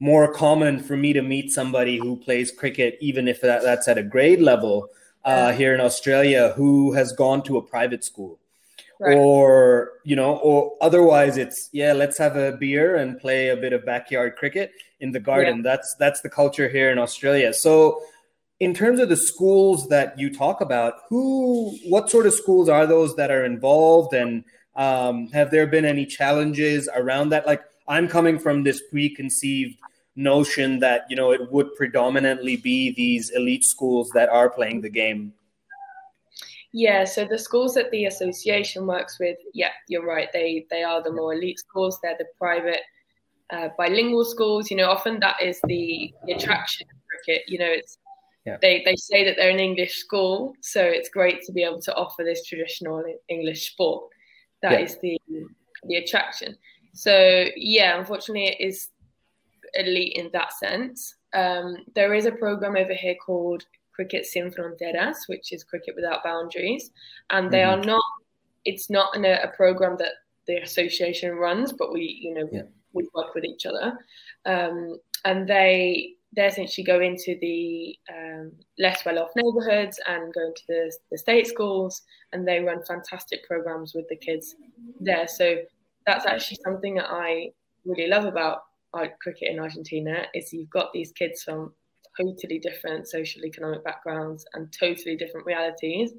more 0.00 0.32
common 0.34 0.80
for 0.80 0.96
me 0.96 1.12
to 1.12 1.22
meet 1.22 1.52
somebody 1.52 1.96
who 1.96 2.16
plays 2.16 2.50
cricket, 2.50 2.98
even 3.00 3.28
if 3.28 3.40
that, 3.40 3.62
that's 3.62 3.86
at 3.86 3.98
a 3.98 4.02
grade 4.02 4.40
level 4.40 4.88
uh, 5.24 5.52
here 5.52 5.72
in 5.72 5.80
Australia, 5.80 6.52
who 6.56 6.92
has 6.92 7.12
gone 7.12 7.40
to 7.44 7.56
a 7.56 7.62
private 7.62 8.02
school. 8.02 8.40
Right. 8.98 9.16
Or, 9.16 9.92
you 10.04 10.16
know, 10.16 10.36
or 10.36 10.72
otherwise 10.80 11.36
it's, 11.36 11.70
yeah, 11.72 11.92
let's 11.92 12.18
have 12.18 12.36
a 12.36 12.52
beer 12.52 12.96
and 12.96 13.18
play 13.18 13.48
a 13.48 13.56
bit 13.56 13.72
of 13.72 13.86
backyard 13.86 14.36
cricket 14.36 14.72
in 15.02 15.12
the 15.12 15.20
garden. 15.20 15.56
Yeah. 15.58 15.62
That's 15.62 15.94
that's 15.96 16.22
the 16.22 16.30
culture 16.30 16.68
here 16.68 16.90
in 16.90 16.98
Australia. 16.98 17.52
So 17.52 18.02
in 18.60 18.72
terms 18.72 19.00
of 19.00 19.08
the 19.08 19.16
schools 19.16 19.88
that 19.88 20.18
you 20.18 20.32
talk 20.32 20.60
about, 20.60 20.94
who 21.08 21.76
what 21.88 22.08
sort 22.08 22.26
of 22.26 22.32
schools 22.32 22.68
are 22.68 22.86
those 22.86 23.16
that 23.16 23.30
are 23.30 23.44
involved 23.44 24.14
and 24.14 24.44
um, 24.74 25.28
have 25.32 25.50
there 25.50 25.66
been 25.66 25.84
any 25.84 26.06
challenges 26.06 26.88
around 26.94 27.28
that? 27.30 27.46
Like 27.46 27.62
I'm 27.88 28.08
coming 28.08 28.38
from 28.38 28.62
this 28.62 28.80
preconceived 28.90 29.76
notion 30.14 30.78
that 30.78 31.06
you 31.08 31.16
know 31.16 31.32
it 31.32 31.50
would 31.50 31.74
predominantly 31.74 32.56
be 32.56 32.92
these 32.92 33.30
elite 33.30 33.64
schools 33.64 34.10
that 34.10 34.28
are 34.28 34.50
playing 34.50 34.82
the 34.82 34.90
game 34.90 35.32
yeah 36.72 37.02
so 37.02 37.24
the 37.24 37.38
schools 37.38 37.72
that 37.72 37.90
the 37.90 38.04
association 38.04 38.86
works 38.86 39.18
with 39.18 39.38
yeah 39.54 39.70
you're 39.88 40.04
right 40.04 40.28
they 40.34 40.66
they 40.70 40.82
are 40.82 41.02
the 41.02 41.10
more 41.10 41.32
elite 41.32 41.58
schools 41.58 41.98
they're 42.02 42.18
the 42.18 42.26
private 42.38 42.80
uh, 43.52 43.68
bilingual 43.78 44.24
schools 44.24 44.70
you 44.70 44.76
know 44.76 44.88
often 44.88 45.20
that 45.20 45.36
is 45.42 45.60
the, 45.66 46.12
the 46.26 46.32
attraction 46.32 46.86
of 46.90 46.96
cricket 47.08 47.42
you 47.46 47.58
know 47.58 47.68
it's 47.68 47.98
yeah. 48.46 48.56
they 48.60 48.82
they 48.84 48.96
say 48.96 49.24
that 49.24 49.36
they're 49.36 49.50
an 49.50 49.60
english 49.60 49.96
school 49.96 50.54
so 50.60 50.82
it's 50.82 51.08
great 51.08 51.42
to 51.42 51.52
be 51.52 51.62
able 51.62 51.80
to 51.80 51.94
offer 51.94 52.24
this 52.24 52.44
traditional 52.44 53.04
english 53.28 53.70
sport 53.70 54.04
That 54.62 54.72
yeah. 54.72 54.78
is 54.78 54.98
the 55.00 55.18
the 55.84 55.96
attraction 55.96 56.56
so 56.94 57.44
yeah 57.56 57.98
unfortunately 57.98 58.46
it 58.46 58.60
is 58.60 58.88
elite 59.74 60.14
in 60.14 60.30
that 60.32 60.52
sense. 60.52 61.14
Um, 61.34 61.76
there 61.94 62.14
is 62.14 62.26
a 62.26 62.32
program 62.32 62.76
over 62.76 62.94
here 62.94 63.16
called 63.24 63.64
Cricket 63.94 64.26
Sin 64.26 64.50
Fronteras, 64.50 65.16
which 65.26 65.52
is 65.52 65.64
cricket 65.64 65.94
without 65.94 66.24
boundaries, 66.24 66.90
and 67.30 67.50
they 67.50 67.58
mm-hmm. 67.58 67.82
are 67.82 67.84
not. 67.84 68.04
It's 68.64 68.88
not 68.90 69.16
an, 69.16 69.24
a 69.24 69.50
program 69.56 69.96
that 69.98 70.12
the 70.46 70.58
association 70.58 71.34
runs, 71.34 71.72
but 71.72 71.92
we, 71.92 72.20
you 72.22 72.34
know, 72.34 72.48
yeah. 72.52 72.62
We 72.92 73.08
work 73.14 73.34
with 73.34 73.44
each 73.44 73.66
other, 73.66 73.98
um, 74.46 74.96
and 75.24 75.48
they 75.48 76.14
they 76.34 76.46
essentially 76.46 76.84
go 76.84 77.00
into 77.00 77.36
the 77.42 77.94
um, 78.10 78.52
less 78.78 79.04
well-off 79.04 79.28
neighborhoods 79.36 80.00
and 80.06 80.32
go 80.32 80.46
into 80.46 80.62
the, 80.66 80.90
the 81.10 81.18
state 81.18 81.46
schools, 81.46 82.02
and 82.32 82.48
they 82.48 82.60
run 82.60 82.82
fantastic 82.84 83.46
programs 83.46 83.92
with 83.94 84.08
the 84.08 84.16
kids 84.16 84.54
there. 84.98 85.28
So 85.28 85.56
that's 86.06 86.24
actually 86.24 86.58
something 86.64 86.94
that 86.94 87.10
I 87.10 87.50
really 87.84 88.08
love 88.08 88.24
about 88.24 88.62
cricket 89.20 89.50
in 89.50 89.58
Argentina 89.58 90.24
is 90.34 90.52
you've 90.52 90.70
got 90.70 90.92
these 90.92 91.12
kids 91.12 91.42
from 91.42 91.72
totally 92.18 92.58
different 92.58 93.08
social 93.08 93.44
economic 93.44 93.82
backgrounds 93.84 94.44
and 94.54 94.72
totally 94.78 95.16
different 95.16 95.46
realities 95.46 96.12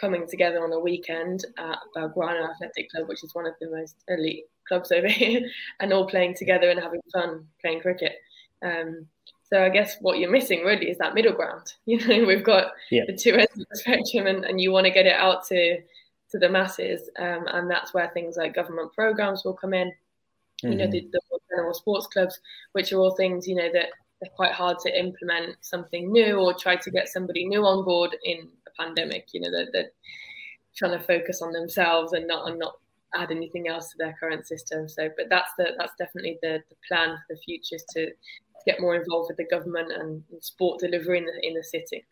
coming 0.00 0.26
together 0.28 0.64
on 0.64 0.72
a 0.72 0.78
weekend 0.78 1.44
at 1.58 1.78
Belgrano 1.96 2.50
Athletic 2.50 2.90
Club, 2.90 3.08
which 3.08 3.22
is 3.22 3.34
one 3.34 3.46
of 3.46 3.54
the 3.60 3.70
most 3.70 3.96
elite 4.08 4.44
clubs 4.66 4.92
over 4.92 5.08
here, 5.22 5.42
and 5.80 5.92
all 5.92 6.06
playing 6.06 6.34
together 6.34 6.70
and 6.70 6.80
having 6.80 7.00
fun 7.12 7.46
playing 7.60 7.80
cricket. 7.80 8.16
Um, 8.62 9.06
so 9.44 9.62
I 9.62 9.68
guess 9.68 9.96
what 10.00 10.18
you're 10.18 10.30
missing 10.30 10.64
really 10.64 10.90
is 10.90 10.98
that 10.98 11.14
middle 11.14 11.32
ground. 11.32 11.74
You 11.86 12.06
know, 12.06 12.26
we've 12.26 12.44
got 12.44 12.72
yeah. 12.90 13.04
the 13.06 13.16
two 13.16 13.34
ends 13.34 13.52
of 13.52 13.66
the 13.70 13.76
spectrum, 13.76 14.26
and, 14.26 14.44
and 14.44 14.60
you 14.60 14.72
want 14.72 14.86
to 14.86 14.92
get 14.92 15.06
it 15.06 15.14
out 15.14 15.44
to 15.46 15.80
to 16.30 16.38
the 16.38 16.48
masses, 16.48 17.08
um, 17.18 17.46
and 17.48 17.70
that's 17.70 17.94
where 17.94 18.10
things 18.10 18.36
like 18.36 18.54
government 18.54 18.92
programs 18.92 19.44
will 19.44 19.54
come 19.54 19.74
in. 19.74 19.88
Mm-hmm. 19.88 20.72
You 20.72 20.78
know, 20.78 20.84
mm-hmm. 20.84 20.92
the, 20.92 21.08
the 21.12 21.38
general 21.50 21.74
sports 21.74 22.06
clubs, 22.06 22.40
which 22.72 22.92
are 22.92 22.98
all 22.98 23.14
things 23.14 23.46
you 23.46 23.54
know 23.54 23.70
that 23.72 23.90
are 24.22 24.34
quite 24.34 24.52
hard 24.52 24.78
to 24.80 24.98
implement 24.98 25.56
something 25.60 26.10
new 26.10 26.36
or 26.36 26.54
try 26.54 26.76
to 26.76 26.90
get 26.90 27.08
somebody 27.08 27.46
new 27.46 27.64
on 27.64 27.84
board 27.84 28.16
in 28.24 28.48
a 28.66 28.82
pandemic. 28.82 29.28
You 29.32 29.42
know, 29.42 29.50
that 29.50 29.68
they're, 29.72 29.82
they're 29.82 29.90
trying 30.76 30.98
to 30.98 31.04
focus 31.04 31.42
on 31.42 31.52
themselves 31.52 32.12
and 32.12 32.26
not 32.26 32.48
and 32.48 32.58
not 32.58 32.74
add 33.16 33.30
anything 33.30 33.68
else 33.68 33.90
to 33.90 33.98
their 33.98 34.16
current 34.18 34.46
system. 34.46 34.88
So, 34.88 35.08
but 35.16 35.26
that's 35.28 35.50
the 35.58 35.72
that's 35.78 35.92
definitely 35.98 36.38
the, 36.42 36.62
the 36.68 36.76
plan 36.88 37.16
for 37.16 37.34
the 37.34 37.40
future 37.40 37.76
is 37.76 37.84
to, 37.94 38.12
get 38.66 38.80
more 38.80 38.94
involved 38.94 39.28
with 39.28 39.36
the 39.36 39.44
government 39.44 39.92
and, 39.92 40.22
and 40.30 40.42
sport 40.42 40.80
delivery 40.80 41.18
in 41.18 41.26
the 41.26 41.46
in 41.46 41.54
the 41.54 41.62
city. 41.62 42.04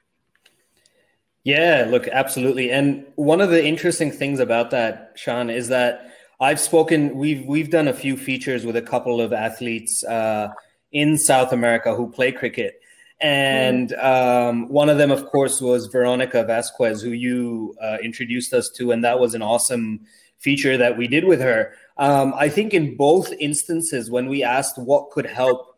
Yeah, 1.44 1.86
look, 1.88 2.06
absolutely. 2.06 2.70
And 2.70 3.04
one 3.16 3.40
of 3.40 3.50
the 3.50 3.64
interesting 3.64 4.12
things 4.12 4.38
about 4.38 4.70
that, 4.70 5.12
Sian, 5.16 5.50
is 5.50 5.68
that 5.68 6.12
I've 6.40 6.60
spoken. 6.60 7.16
We've 7.16 7.44
we've 7.46 7.70
done 7.70 7.88
a 7.88 7.92
few 7.92 8.16
features 8.16 8.64
with 8.64 8.76
a 8.76 8.82
couple 8.82 9.20
of 9.20 9.32
athletes 9.32 10.04
uh, 10.04 10.48
in 10.92 11.18
South 11.18 11.52
America 11.52 11.94
who 11.94 12.10
play 12.10 12.30
cricket, 12.30 12.80
and 13.20 13.92
um, 13.94 14.68
one 14.68 14.88
of 14.88 14.98
them, 14.98 15.10
of 15.10 15.26
course, 15.26 15.60
was 15.60 15.86
Veronica 15.86 16.44
Vasquez, 16.44 17.02
who 17.02 17.10
you 17.10 17.74
uh, 17.82 17.98
introduced 18.02 18.52
us 18.52 18.70
to, 18.70 18.92
and 18.92 19.04
that 19.04 19.18
was 19.18 19.34
an 19.34 19.42
awesome 19.42 20.00
feature 20.42 20.76
that 20.76 20.96
we 20.96 21.06
did 21.06 21.24
with 21.24 21.40
her. 21.40 21.72
Um, 21.96 22.34
I 22.36 22.48
think 22.48 22.74
in 22.74 22.96
both 22.96 23.32
instances, 23.38 24.10
when 24.10 24.28
we 24.28 24.42
asked 24.42 24.76
what 24.78 25.10
could 25.10 25.26
help 25.26 25.76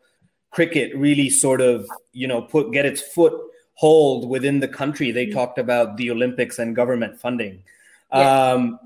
cricket 0.51 0.95
really 0.95 1.29
sort 1.29 1.61
of, 1.61 1.85
you 2.13 2.27
know, 2.27 2.41
put 2.41 2.71
get 2.71 2.85
its 2.85 3.01
foot 3.01 3.33
hold 3.73 4.29
within 4.29 4.59
the 4.59 4.67
country, 4.67 5.11
they 5.11 5.25
mm-hmm. 5.25 5.35
talked 5.37 5.59
about 5.59 5.97
the 5.97 6.09
Olympics 6.09 6.59
and 6.59 6.75
government 6.75 7.19
funding. 7.19 7.63
Yeah. 8.11 8.51
Um, 8.51 8.79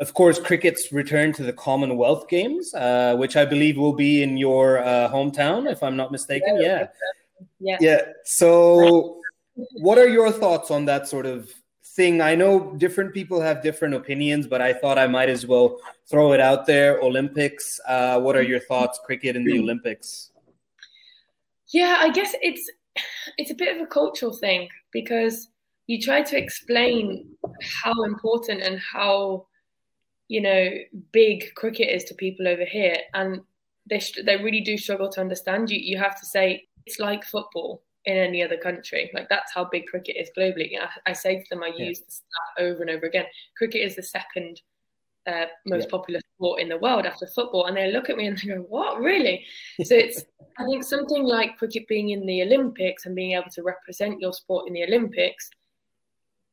of 0.00 0.14
course, 0.14 0.38
cricket's 0.38 0.92
return 0.92 1.32
to 1.32 1.42
the 1.42 1.52
Commonwealth 1.52 2.28
Games, 2.28 2.72
uh, 2.72 3.16
which 3.16 3.36
I 3.36 3.44
believe 3.44 3.76
will 3.76 3.94
be 3.94 4.22
in 4.22 4.36
your 4.36 4.78
uh, 4.78 5.10
hometown, 5.10 5.70
if 5.70 5.82
I'm 5.82 5.96
not 5.96 6.12
mistaken. 6.12 6.60
Yeah. 6.60 6.86
Yeah. 7.58 7.78
Yeah. 7.80 8.00
So, 8.24 9.20
what 9.72 9.98
are 9.98 10.08
your 10.08 10.30
thoughts 10.30 10.70
on 10.70 10.84
that 10.84 11.08
sort 11.08 11.26
of 11.26 11.52
thing. 11.98 12.22
I 12.22 12.36
know 12.36 12.72
different 12.76 13.12
people 13.12 13.40
have 13.40 13.60
different 13.60 13.92
opinions, 13.92 14.46
but 14.46 14.62
I 14.62 14.72
thought 14.72 14.98
I 14.98 15.08
might 15.08 15.28
as 15.28 15.44
well 15.44 15.78
throw 16.08 16.32
it 16.32 16.40
out 16.40 16.64
there. 16.64 17.00
Olympics. 17.02 17.80
Uh, 17.86 18.20
what 18.20 18.36
are 18.36 18.46
your 18.52 18.60
thoughts? 18.60 19.00
Cricket 19.04 19.34
in 19.36 19.44
the 19.44 19.58
Olympics. 19.58 20.30
Yeah, 21.78 21.96
I 21.98 22.08
guess 22.10 22.34
it's 22.40 22.70
it's 23.36 23.50
a 23.50 23.54
bit 23.62 23.74
of 23.74 23.82
a 23.82 23.86
cultural 23.86 24.32
thing 24.32 24.68
because 24.92 25.48
you 25.88 26.00
try 26.00 26.22
to 26.22 26.38
explain 26.38 27.02
how 27.82 27.94
important 28.04 28.62
and 28.62 28.78
how 28.78 29.46
you 30.28 30.40
know 30.40 30.70
big 31.12 31.52
cricket 31.56 31.88
is 31.96 32.04
to 32.04 32.14
people 32.14 32.46
over 32.46 32.64
here, 32.64 32.98
and 33.12 33.40
they 33.90 34.00
they 34.24 34.36
really 34.36 34.62
do 34.70 34.78
struggle 34.78 35.10
to 35.10 35.20
understand. 35.20 35.68
You 35.68 35.80
you 35.90 35.98
have 35.98 36.18
to 36.20 36.26
say 36.26 36.68
it's 36.86 37.00
like 37.00 37.24
football 37.24 37.82
in 38.04 38.16
any 38.16 38.42
other 38.42 38.56
country. 38.56 39.10
Like 39.14 39.28
that's 39.28 39.52
how 39.52 39.64
big 39.64 39.86
cricket 39.86 40.16
is 40.16 40.30
globally. 40.36 40.72
I, 40.80 41.10
I 41.10 41.12
say 41.12 41.40
to 41.40 41.44
them, 41.50 41.62
I 41.62 41.72
yeah. 41.76 41.86
use 41.86 42.00
the 42.00 42.10
stat 42.10 42.64
over 42.64 42.82
and 42.82 42.90
over 42.90 43.06
again. 43.06 43.26
Cricket 43.56 43.82
is 43.82 43.96
the 43.96 44.02
second 44.02 44.60
uh, 45.26 45.46
most 45.66 45.84
yeah. 45.84 45.90
popular 45.90 46.20
sport 46.34 46.60
in 46.60 46.68
the 46.68 46.78
world 46.78 47.06
after 47.06 47.26
football, 47.26 47.66
and 47.66 47.76
they 47.76 47.92
look 47.92 48.08
at 48.08 48.16
me 48.16 48.26
and 48.26 48.38
they 48.38 48.48
go, 48.48 48.60
"What, 48.68 49.00
really?" 49.00 49.44
so 49.84 49.94
it's 49.94 50.24
I 50.58 50.64
think 50.64 50.84
something 50.84 51.24
like 51.24 51.58
cricket 51.58 51.86
being 51.86 52.10
in 52.10 52.26
the 52.26 52.42
Olympics 52.42 53.06
and 53.06 53.14
being 53.14 53.32
able 53.32 53.50
to 53.50 53.62
represent 53.62 54.20
your 54.20 54.32
sport 54.32 54.68
in 54.68 54.74
the 54.74 54.84
Olympics 54.84 55.50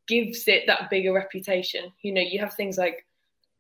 gives 0.07 0.47
it 0.47 0.63
that 0.67 0.89
bigger 0.89 1.13
reputation. 1.13 1.91
You 2.01 2.13
know, 2.13 2.21
you 2.21 2.39
have 2.39 2.53
things 2.53 2.77
like 2.77 3.05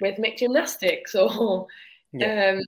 rhythmic 0.01 0.37
gymnastics 0.37 1.15
or 1.15 1.67
yeah. 2.13 2.59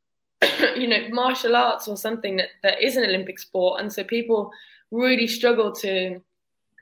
um, 0.41 0.49
you 0.77 0.88
know 0.88 1.10
martial 1.10 1.56
arts 1.56 1.88
or 1.88 1.97
something 1.97 2.38
that, 2.38 2.49
that 2.63 2.82
is 2.82 2.95
an 2.95 3.03
Olympic 3.03 3.39
sport, 3.39 3.82
and 3.82 3.91
so 3.91 4.03
people 4.03 4.51
really 4.91 5.28
struggle 5.28 5.71
to 5.71 6.21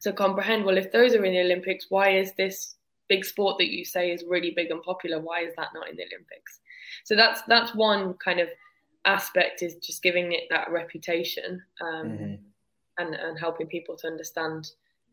to 0.02 0.14
comprehend 0.14 0.66
well 0.66 0.78
if 0.78 0.92
those 0.92 1.16
are 1.16 1.26
in 1.26 1.34
the 1.34 1.42
olympics 1.42 1.88
why 1.90 2.10
is 2.10 2.32
this 2.34 2.76
big 3.08 3.24
sport 3.24 3.58
that 3.58 3.70
you 3.70 3.86
say 3.86 4.12
is 4.12 4.24
really 4.28 4.52
big 4.56 4.72
and 4.72 4.82
popular 4.84 5.20
why 5.20 5.42
is 5.42 5.54
that 5.56 5.70
not 5.74 5.90
in 5.90 5.96
the 5.96 6.04
olympics 6.04 6.60
so 7.04 7.16
that's 7.16 7.42
that's 7.48 7.74
one 7.76 8.14
kind 8.16 8.40
of 8.40 8.50
aspect 9.06 9.62
is 9.62 9.76
just 9.76 10.02
giving 10.02 10.34
it 10.34 10.44
that 10.50 10.70
reputation 10.72 11.62
um, 11.82 12.08
mm-hmm. 12.08 12.36
and 12.98 13.16
and 13.16 13.40
helping 13.40 13.68
people 13.68 13.96
to 13.96 14.08
understand 14.08 14.72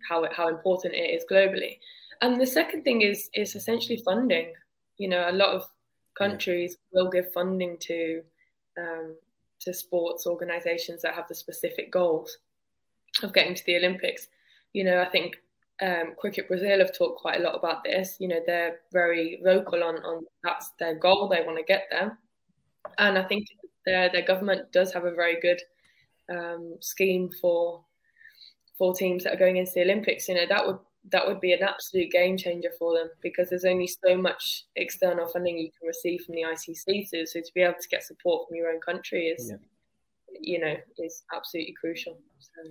how 0.08 0.24
it, 0.24 0.32
how 0.32 0.48
important 0.48 0.94
it 0.94 1.10
is 1.14 1.24
globally 1.30 1.78
and 2.22 2.40
the 2.40 2.46
second 2.46 2.82
thing 2.82 3.02
is 3.02 3.28
is 3.34 3.54
essentially 3.54 3.98
funding 3.98 4.52
you 4.98 5.08
know 5.08 5.28
a 5.28 5.32
lot 5.32 5.54
of 5.54 5.66
countries 6.16 6.76
yeah. 6.92 7.02
will 7.02 7.10
give 7.10 7.32
funding 7.32 7.76
to 7.78 8.22
um, 8.78 9.14
to 9.60 9.72
sports 9.72 10.26
organizations 10.26 11.02
that 11.02 11.14
have 11.14 11.28
the 11.28 11.34
specific 11.34 11.92
goals 11.92 12.38
of 13.22 13.32
getting 13.32 13.54
to 13.54 13.64
the 13.66 13.76
Olympics. 13.76 14.28
You 14.72 14.84
know, 14.84 15.00
I 15.00 15.08
think 15.08 15.36
um, 15.82 16.14
Cricket 16.18 16.48
Brazil 16.48 16.78
have 16.78 16.96
talked 16.96 17.20
quite 17.20 17.40
a 17.40 17.42
lot 17.42 17.56
about 17.56 17.84
this. 17.84 18.16
You 18.18 18.28
know, 18.28 18.40
they're 18.46 18.80
very 18.92 19.40
vocal 19.42 19.82
on, 19.82 19.96
on 19.96 20.24
that's 20.42 20.70
their 20.78 20.94
goal. 20.94 21.28
They 21.28 21.44
want 21.44 21.58
to 21.58 21.64
get 21.64 21.84
there, 21.90 22.18
and 22.98 23.18
I 23.18 23.24
think 23.24 23.46
their 23.84 24.10
their 24.10 24.24
government 24.24 24.72
does 24.72 24.92
have 24.92 25.04
a 25.04 25.14
very 25.14 25.40
good 25.40 25.60
um, 26.32 26.76
scheme 26.80 27.30
for 27.40 27.84
for 28.78 28.94
teams 28.94 29.24
that 29.24 29.34
are 29.34 29.38
going 29.38 29.56
into 29.56 29.72
the 29.74 29.82
Olympics. 29.82 30.28
You 30.28 30.36
know, 30.36 30.46
that 30.48 30.66
would 30.66 30.78
that 31.10 31.26
would 31.26 31.40
be 31.40 31.52
an 31.52 31.62
absolute 31.62 32.10
game 32.12 32.36
changer 32.36 32.70
for 32.78 32.96
them 32.96 33.08
because 33.22 33.50
there's 33.50 33.64
only 33.64 33.88
so 33.88 34.16
much 34.16 34.66
external 34.76 35.26
funding 35.26 35.58
you 35.58 35.70
can 35.78 35.88
receive 35.88 36.22
from 36.22 36.36
the 36.36 36.42
ICC. 36.42 37.08
So, 37.08 37.24
so 37.24 37.40
to 37.40 37.52
be 37.54 37.62
able 37.62 37.74
to 37.80 37.88
get 37.88 38.04
support 38.04 38.46
from 38.46 38.56
your 38.56 38.70
own 38.70 38.80
country 38.80 39.26
is, 39.26 39.50
yeah. 39.50 39.56
you 40.40 40.60
know, 40.60 40.76
is 40.98 41.24
absolutely 41.34 41.74
crucial. 41.80 42.18
So, 42.38 42.70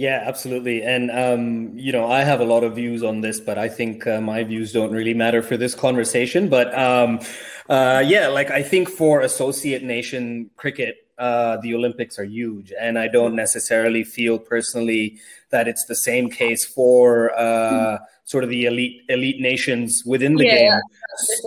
yeah, 0.00 0.24
absolutely. 0.24 0.82
And, 0.82 1.10
um, 1.10 1.76
you 1.76 1.92
know, 1.92 2.10
I 2.10 2.24
have 2.24 2.40
a 2.40 2.44
lot 2.44 2.64
of 2.64 2.74
views 2.74 3.02
on 3.02 3.20
this, 3.20 3.38
but 3.38 3.58
I 3.58 3.68
think 3.68 4.06
uh, 4.06 4.18
my 4.22 4.42
views 4.44 4.72
don't 4.72 4.92
really 4.92 5.12
matter 5.12 5.42
for 5.42 5.58
this 5.58 5.74
conversation. 5.74 6.48
But 6.48 6.72
um, 6.72 7.20
uh, 7.68 8.02
yeah, 8.06 8.28
like 8.28 8.50
I 8.50 8.62
think 8.62 8.88
for 8.88 9.20
associate 9.20 9.82
nation 9.82 10.48
cricket, 10.56 11.06
uh, 11.18 11.58
the 11.58 11.74
Olympics 11.74 12.18
are 12.18 12.24
huge. 12.24 12.72
And 12.80 12.98
I 12.98 13.08
don't 13.08 13.36
necessarily 13.36 14.02
feel 14.02 14.38
personally 14.38 15.18
that 15.50 15.68
it's 15.68 15.84
the 15.84 15.96
same 15.96 16.30
case 16.30 16.64
for 16.64 17.38
uh, 17.38 17.98
sort 18.24 18.42
of 18.42 18.48
the 18.48 18.64
elite 18.64 19.02
elite 19.10 19.38
nations 19.38 20.02
within 20.06 20.36
the 20.36 20.46
yeah, 20.46 20.80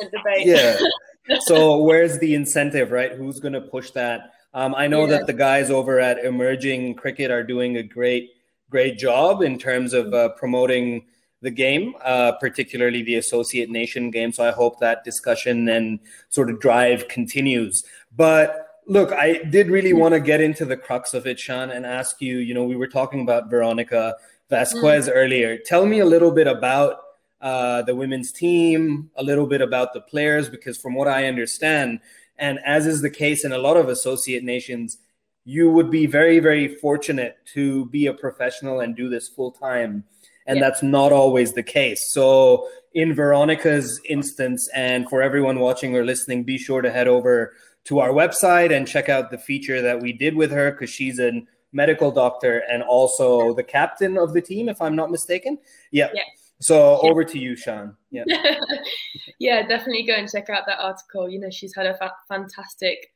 game. 0.03 0.45
Yeah. 0.45 0.77
so 1.39 1.81
where's 1.81 2.19
the 2.19 2.35
incentive, 2.35 2.91
right? 2.91 3.13
Who's 3.13 3.39
going 3.39 3.53
to 3.53 3.61
push 3.61 3.89
that? 3.91 4.33
Um, 4.53 4.75
I 4.75 4.85
know 4.85 5.05
yeah. 5.05 5.17
that 5.17 5.25
the 5.25 5.33
guys 5.33 5.71
over 5.71 5.99
at 5.99 6.23
Emerging 6.23 6.93
Cricket 6.93 7.31
are 7.31 7.41
doing 7.41 7.77
a 7.77 7.81
great 7.81 8.29
great 8.73 8.97
job 8.97 9.43
in 9.43 9.59
terms 9.59 9.93
of 9.93 10.05
uh, 10.13 10.29
promoting 10.29 11.05
the 11.45 11.51
game, 11.51 11.93
uh, 12.03 12.31
particularly 12.45 13.03
the 13.03 13.17
Associate 13.23 13.69
Nation 13.69 14.09
game. 14.09 14.31
So 14.31 14.41
I 14.47 14.51
hope 14.51 14.79
that 14.79 15.03
discussion 15.03 15.69
and 15.69 15.99
sort 16.29 16.49
of 16.49 16.59
drive 16.59 17.07
continues. 17.07 17.83
But 18.15 18.47
look, 18.87 19.11
I 19.11 19.43
did 19.55 19.67
really 19.69 19.93
want 19.93 20.13
to 20.15 20.19
get 20.19 20.41
into 20.41 20.65
the 20.65 20.75
crux 20.75 21.13
of 21.13 21.27
it, 21.27 21.39
Sian, 21.39 21.69
and 21.69 21.85
ask 21.85 22.19
you. 22.19 22.37
You 22.39 22.53
know, 22.55 22.63
we 22.63 22.75
were 22.75 22.91
talking 22.99 23.21
about 23.21 23.51
Veronica 23.51 24.15
Vasquez 24.49 25.07
mm. 25.07 25.11
earlier. 25.13 25.57
Tell 25.71 25.85
me 25.85 25.99
a 25.99 26.09
little 26.13 26.31
bit 26.31 26.47
about 26.47 26.93
uh, 27.41 27.83
the 27.83 27.95
women's 27.95 28.31
team, 28.31 29.11
a 29.15 29.23
little 29.23 29.45
bit 29.53 29.61
about 29.61 29.93
the 29.93 30.01
players, 30.01 30.49
because 30.49 30.77
from 30.83 30.95
what 30.95 31.07
I 31.07 31.27
understand, 31.27 31.99
and 32.37 32.57
as 32.65 32.87
is 32.87 33.01
the 33.01 33.15
case 33.23 33.45
in 33.45 33.51
a 33.51 33.63
lot 33.67 33.77
of 33.77 33.89
associate 33.89 34.43
nations, 34.43 34.97
you 35.45 35.69
would 35.69 35.91
be 35.91 36.05
very, 36.05 36.39
very 36.39 36.67
fortunate 36.75 37.37
to 37.53 37.85
be 37.87 38.07
a 38.07 38.13
professional 38.13 38.79
and 38.79 38.95
do 38.95 39.09
this 39.09 39.27
full 39.27 39.51
time. 39.51 40.03
And 40.45 40.57
yeah. 40.57 40.63
that's 40.63 40.83
not 40.83 41.11
always 41.11 41.53
the 41.53 41.63
case. 41.63 42.11
So, 42.13 42.67
in 42.93 43.15
Veronica's 43.15 43.99
instance, 44.07 44.69
and 44.75 45.09
for 45.09 45.21
everyone 45.21 45.59
watching 45.59 45.95
or 45.95 46.05
listening, 46.05 46.43
be 46.43 46.57
sure 46.57 46.81
to 46.81 46.91
head 46.91 47.07
over 47.07 47.53
to 47.85 47.99
our 47.99 48.09
website 48.09 48.75
and 48.75 48.87
check 48.87 49.09
out 49.09 49.31
the 49.31 49.37
feature 49.37 49.81
that 49.81 50.01
we 50.01 50.13
did 50.13 50.35
with 50.35 50.51
her 50.51 50.71
because 50.71 50.89
she's 50.89 51.17
an 51.19 51.47
medical 51.73 52.11
doctor, 52.11 52.63
and 52.69 52.83
also 52.83 53.53
the 53.53 53.63
captain 53.63 54.17
of 54.17 54.33
the 54.33 54.41
team, 54.41 54.69
if 54.69 54.81
I'm 54.81 54.95
not 54.95 55.11
mistaken. 55.11 55.57
Yeah. 55.91 56.09
Yeah. 56.13 56.21
So 56.61 56.99
over 57.01 57.23
to 57.25 57.39
you, 57.39 57.55
sian 57.57 57.97
Yeah. 58.11 58.23
yeah, 59.39 59.67
definitely 59.67 60.03
go 60.03 60.13
and 60.13 60.29
check 60.29 60.49
out 60.49 60.65
that 60.67 60.79
article. 60.79 61.29
You 61.29 61.39
know, 61.39 61.49
she's 61.49 61.75
had 61.75 61.87
a 61.87 61.97
fa- 61.97 62.13
fantastic 62.29 63.13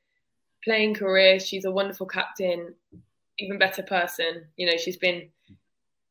playing 0.64 0.96
career. 0.96 1.40
She's 1.40 1.66
a 1.66 1.72
wonderful 1.72 2.06
captain, 2.06 2.74
even 3.40 3.58
better 3.58 3.84
person. 3.84 4.46
You 4.58 4.68
know, 4.68 4.78
she's 4.78 4.98
been 4.98 5.30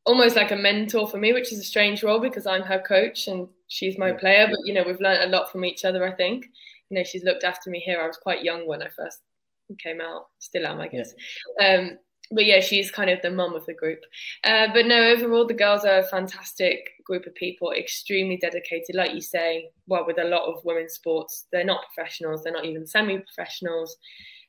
almost 0.04 0.36
like 0.36 0.52
a 0.52 0.56
mentor 0.56 1.08
for 1.08 1.18
me, 1.18 1.32
which 1.32 1.52
is 1.52 1.58
a 1.58 1.64
strange 1.64 2.02
role 2.02 2.20
because 2.20 2.46
I'm 2.46 2.62
her 2.62 2.80
coach 2.80 3.26
and 3.28 3.48
she's 3.68 3.98
my 3.98 4.12
player. 4.12 4.46
But 4.48 4.60
you 4.64 4.74
know, 4.74 4.84
we've 4.86 5.00
learned 5.00 5.24
a 5.24 5.36
lot 5.36 5.50
from 5.50 5.64
each 5.64 5.84
other. 5.84 6.06
I 6.06 6.12
think. 6.12 6.46
You 6.88 6.98
know, 6.98 7.04
she's 7.04 7.24
looked 7.24 7.42
after 7.42 7.68
me 7.68 7.80
here. 7.80 8.00
I 8.00 8.06
was 8.06 8.16
quite 8.16 8.44
young 8.44 8.66
when 8.66 8.82
I 8.82 8.88
first 8.88 9.20
came 9.82 10.00
out. 10.00 10.28
Still 10.38 10.66
am, 10.66 10.80
I 10.80 10.88
guess. 10.88 11.12
Yeah. 11.58 11.78
Um, 11.78 11.98
but 12.30 12.44
yeah, 12.44 12.60
she's 12.60 12.90
kind 12.90 13.10
of 13.10 13.22
the 13.22 13.30
mum 13.30 13.54
of 13.54 13.66
the 13.66 13.74
group. 13.74 14.00
Uh, 14.42 14.68
but 14.72 14.86
no, 14.86 15.10
overall, 15.10 15.46
the 15.46 15.54
girls 15.54 15.84
are 15.84 15.98
a 15.98 16.08
fantastic 16.08 16.90
group 17.04 17.26
of 17.26 17.34
people, 17.34 17.72
extremely 17.72 18.36
dedicated. 18.36 18.94
Like 18.94 19.14
you 19.14 19.20
say, 19.20 19.70
well, 19.86 20.06
with 20.06 20.18
a 20.18 20.24
lot 20.24 20.46
of 20.46 20.64
women's 20.64 20.94
sports, 20.94 21.46
they're 21.52 21.64
not 21.64 21.84
professionals, 21.94 22.42
they're 22.42 22.52
not 22.52 22.64
even 22.64 22.86
semi 22.86 23.18
professionals. 23.18 23.96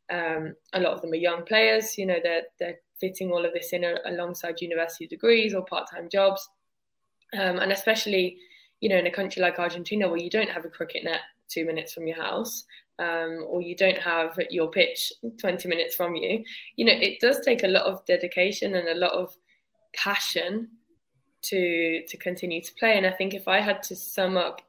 Um, 0.10 0.56
a 0.74 0.80
lot 0.80 0.94
of 0.94 1.02
them 1.02 1.12
are 1.12 1.16
young 1.16 1.44
players. 1.44 1.98
You 1.98 2.06
know, 2.06 2.18
they're, 2.22 2.44
they're 2.60 2.80
fitting 3.00 3.32
all 3.32 3.46
of 3.46 3.54
this 3.54 3.74
in 3.74 3.84
a, 3.84 3.96
alongside 4.06 4.62
university 4.62 5.08
degrees 5.08 5.54
or 5.54 5.66
part 5.66 5.90
time 5.90 6.10
jobs. 6.10 6.48
Um, 7.34 7.60
and 7.60 7.72
especially, 7.72 8.38
you 8.80 8.90
know, 8.90 8.98
in 8.98 9.08
a 9.08 9.12
country 9.12 9.42
like 9.42 9.60
Argentina 9.60 10.08
where 10.08 10.20
you 10.20 10.30
don't 10.30 10.50
have 10.50 10.66
a 10.66 10.70
cricket 10.70 11.04
net 11.04 11.22
two 11.50 11.66
minutes 11.66 11.94
from 11.94 12.08
your 12.08 12.22
house, 12.22 12.66
um, 13.00 13.46
or 13.48 13.62
you 13.62 13.76
don't 13.76 13.98
have 13.98 14.38
your 14.50 14.70
pitch 14.70 15.14
20 15.40 15.68
minutes 15.68 15.96
from 15.96 16.16
you, 16.16 16.44
you 16.76 16.86
know, 16.86 16.94
it 16.94 17.20
does 17.20 17.40
take 17.42 17.64
a 17.64 17.68
lot 17.68 17.86
of 17.86 18.06
dedication 18.06 18.76
and 18.76 18.88
a 18.88 18.96
lot 18.96 19.12
of 19.12 19.36
passion 19.96 20.70
to 21.44 22.04
to 22.08 22.18
continue 22.18 22.62
to 22.62 22.74
play. 22.80 22.98
And 22.98 23.06
I 23.06 23.12
think 23.12 23.34
if 23.34 23.48
I 23.48 23.60
had 23.60 23.84
to 23.84 23.96
sum 23.96 24.38
up 24.38 24.62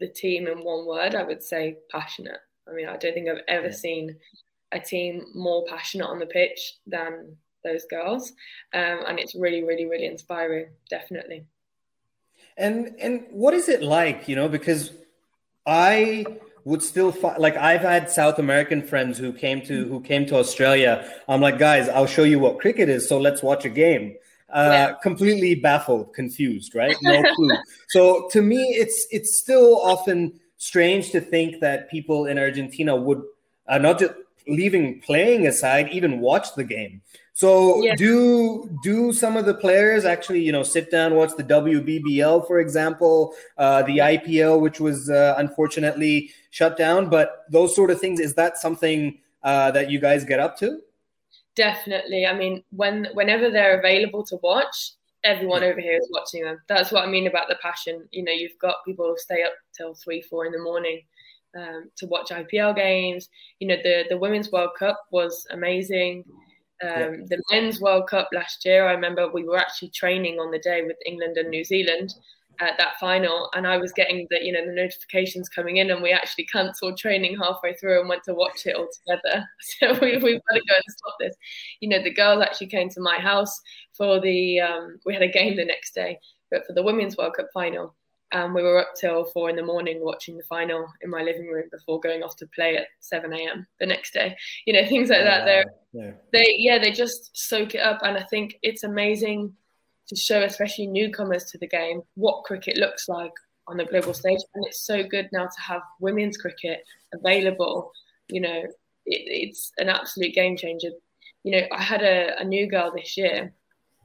the 0.00 0.08
team 0.08 0.46
in 0.46 0.64
one 0.64 0.86
word, 0.86 1.14
I 1.14 1.24
would 1.24 1.42
say 1.42 1.78
passionate. 1.90 2.40
I 2.68 2.72
mean, 2.72 2.88
I 2.88 2.96
don't 2.96 3.14
think 3.14 3.28
I've 3.28 3.44
ever 3.48 3.72
seen 3.72 4.16
a 4.72 4.80
team 4.80 5.26
more 5.34 5.64
passionate 5.66 6.06
on 6.06 6.18
the 6.18 6.26
pitch 6.26 6.74
than 6.86 7.36
those 7.64 7.84
girls, 7.86 8.32
um, 8.74 9.00
and 9.06 9.18
it's 9.18 9.34
really, 9.34 9.64
really, 9.64 9.86
really 9.86 10.06
inspiring. 10.06 10.68
Definitely. 10.90 11.44
And 12.56 12.94
and 13.00 13.26
what 13.30 13.54
is 13.54 13.68
it 13.68 13.82
like? 13.82 14.28
You 14.28 14.36
know, 14.36 14.48
because 14.48 14.92
I 15.66 16.26
would 16.64 16.82
still 16.82 17.14
like 17.38 17.56
I've 17.56 17.80
had 17.80 18.10
South 18.10 18.38
American 18.38 18.82
friends 18.82 19.18
who 19.18 19.32
came 19.32 19.62
to 19.62 19.86
who 19.86 20.00
came 20.00 20.26
to 20.26 20.36
Australia. 20.36 21.10
I'm 21.28 21.40
like, 21.40 21.58
guys, 21.58 21.88
I'll 21.88 22.06
show 22.06 22.24
you 22.24 22.38
what 22.38 22.58
cricket 22.58 22.88
is. 22.88 23.08
So 23.08 23.18
let's 23.18 23.42
watch 23.42 23.64
a 23.64 23.68
game. 23.70 24.16
Uh, 24.50 24.70
yeah. 24.72 24.92
Completely 25.02 25.54
baffled, 25.54 26.14
confused, 26.14 26.74
right? 26.74 26.96
No 27.02 27.22
clue. 27.34 27.56
so 27.88 28.28
to 28.32 28.42
me, 28.42 28.62
it's 28.78 29.06
it's 29.10 29.38
still 29.38 29.80
often 29.80 30.40
strange 30.56 31.10
to 31.12 31.20
think 31.20 31.60
that 31.60 31.90
people 31.90 32.26
in 32.26 32.38
Argentina 32.38 32.96
would 32.96 33.22
uh, 33.68 33.78
not 33.78 33.98
just 33.98 34.14
leaving 34.48 35.00
playing 35.00 35.46
aside, 35.46 35.90
even 35.92 36.20
watch 36.20 36.54
the 36.54 36.64
game. 36.64 37.02
So 37.38 37.80
yeah. 37.84 37.94
do 37.94 38.68
do 38.82 39.12
some 39.12 39.36
of 39.36 39.46
the 39.46 39.54
players 39.54 40.04
actually, 40.04 40.40
you 40.40 40.50
know, 40.50 40.64
sit 40.64 40.90
down, 40.90 41.14
watch 41.14 41.30
the 41.36 41.44
WBBL, 41.44 42.46
for 42.48 42.58
example, 42.58 43.32
uh, 43.56 43.82
the 43.84 43.98
IPL, 43.98 44.60
which 44.60 44.80
was 44.80 45.08
uh, 45.08 45.34
unfortunately 45.38 46.30
shut 46.50 46.76
down. 46.76 47.08
But 47.08 47.44
those 47.48 47.76
sort 47.76 47.92
of 47.92 48.00
things, 48.00 48.18
is 48.18 48.34
that 48.34 48.58
something 48.58 49.18
uh, 49.44 49.70
that 49.70 49.88
you 49.88 50.00
guys 50.00 50.24
get 50.24 50.40
up 50.40 50.58
to? 50.58 50.80
Definitely. 51.54 52.26
I 52.26 52.36
mean, 52.36 52.64
when 52.70 53.06
whenever 53.14 53.50
they're 53.50 53.78
available 53.78 54.24
to 54.24 54.36
watch, 54.42 54.94
everyone 55.22 55.62
over 55.62 55.80
here 55.80 55.96
is 55.96 56.08
watching 56.10 56.42
them. 56.42 56.58
That's 56.68 56.90
what 56.90 57.04
I 57.04 57.06
mean 57.08 57.28
about 57.28 57.48
the 57.48 57.56
passion. 57.62 58.08
You 58.10 58.24
know, 58.24 58.32
you've 58.32 58.58
got 58.60 58.84
people 58.84 59.06
who 59.06 59.16
stay 59.16 59.44
up 59.44 59.52
till 59.76 59.94
three, 59.94 60.22
four 60.22 60.44
in 60.46 60.50
the 60.50 60.58
morning 60.58 61.02
um, 61.56 61.90
to 61.96 62.06
watch 62.06 62.30
IPL 62.30 62.76
games. 62.76 63.28
You 63.60 63.68
know, 63.68 63.76
the 63.82 64.04
the 64.08 64.18
Women's 64.18 64.50
World 64.50 64.70
Cup 64.78 65.00
was 65.10 65.46
amazing. 65.50 66.24
Um, 66.82 66.90
yeah. 66.90 67.10
The 67.28 67.42
Men's 67.50 67.80
World 67.80 68.08
Cup 68.08 68.28
last 68.32 68.64
year, 68.64 68.86
I 68.86 68.92
remember 68.92 69.28
we 69.28 69.44
were 69.44 69.58
actually 69.58 69.90
training 69.90 70.38
on 70.38 70.52
the 70.52 70.60
day 70.60 70.82
with 70.82 70.96
England 71.06 71.36
and 71.36 71.50
New 71.50 71.64
Zealand 71.64 72.14
at 72.60 72.76
that 72.78 72.98
final, 72.98 73.50
and 73.54 73.66
I 73.66 73.76
was 73.78 73.92
getting 73.92 74.26
the 74.30 74.44
you 74.44 74.52
know 74.52 74.64
the 74.64 74.72
notifications 74.72 75.48
coming 75.48 75.78
in, 75.78 75.90
and 75.90 76.02
we 76.02 76.12
actually 76.12 76.44
cancelled 76.46 76.98
training 76.98 77.36
halfway 77.40 77.74
through 77.74 78.00
and 78.00 78.08
went 78.08 78.24
to 78.24 78.34
watch 78.34 78.66
it 78.66 78.76
all 78.76 78.88
together. 79.04 79.46
So 79.60 79.92
we 80.00 80.16
we've 80.16 80.40
got 80.48 80.54
to 80.54 80.60
go 80.68 80.74
and 80.74 80.84
stop 80.88 81.14
this. 81.20 81.36
You 81.80 81.88
know, 81.88 82.02
the 82.02 82.12
girls 82.12 82.42
actually 82.42 82.68
came 82.68 82.88
to 82.90 83.00
my 83.00 83.18
house 83.18 83.60
for 83.92 84.20
the 84.20 84.60
um, 84.60 84.98
we 85.06 85.14
had 85.14 85.22
a 85.22 85.28
game 85.28 85.56
the 85.56 85.64
next 85.64 85.94
day, 85.94 86.18
but 86.50 86.66
for 86.66 86.72
the 86.72 86.82
Women's 86.82 87.16
World 87.16 87.34
Cup 87.34 87.48
final, 87.54 87.94
and 88.32 88.54
we 88.54 88.62
were 88.62 88.80
up 88.80 88.92
till 88.98 89.24
four 89.24 89.48
in 89.48 89.56
the 89.56 89.62
morning 89.62 90.00
watching 90.02 90.36
the 90.36 90.42
final 90.44 90.86
in 91.02 91.10
my 91.10 91.22
living 91.22 91.48
room 91.48 91.68
before 91.70 92.00
going 92.00 92.22
off 92.22 92.36
to 92.36 92.46
play 92.48 92.76
at 92.76 92.88
7 93.00 93.32
a.m. 93.32 93.66
the 93.80 93.86
next 93.86 94.12
day. 94.12 94.36
You 94.66 94.74
know, 94.74 94.86
things 94.86 95.08
like 95.08 95.24
that. 95.24 95.44
They're, 95.44 95.64
yeah. 95.92 96.10
They, 96.32 96.56
yeah, 96.58 96.78
they 96.78 96.92
just 96.92 97.30
soak 97.36 97.74
it 97.74 97.80
up. 97.80 98.00
And 98.02 98.18
I 98.18 98.22
think 98.24 98.58
it's 98.62 98.84
amazing 98.84 99.54
to 100.08 100.16
show, 100.16 100.42
especially 100.42 100.86
newcomers 100.86 101.44
to 101.44 101.58
the 101.58 101.68
game, 101.68 102.02
what 102.14 102.44
cricket 102.44 102.76
looks 102.76 103.08
like 103.08 103.32
on 103.66 103.76
the 103.78 103.84
global 103.84 104.12
stage. 104.12 104.40
And 104.54 104.64
it's 104.66 104.84
so 104.84 105.02
good 105.02 105.28
now 105.32 105.44
to 105.46 105.60
have 105.60 105.82
women's 106.00 106.36
cricket 106.36 106.84
available. 107.14 107.92
You 108.28 108.42
know, 108.42 108.62
it, 108.64 108.72
it's 109.06 109.72
an 109.78 109.88
absolute 109.88 110.34
game 110.34 110.56
changer. 110.56 110.90
You 111.44 111.52
know, 111.52 111.66
I 111.72 111.82
had 111.82 112.02
a, 112.02 112.40
a 112.40 112.44
new 112.44 112.68
girl 112.68 112.92
this 112.94 113.16
year 113.16 113.54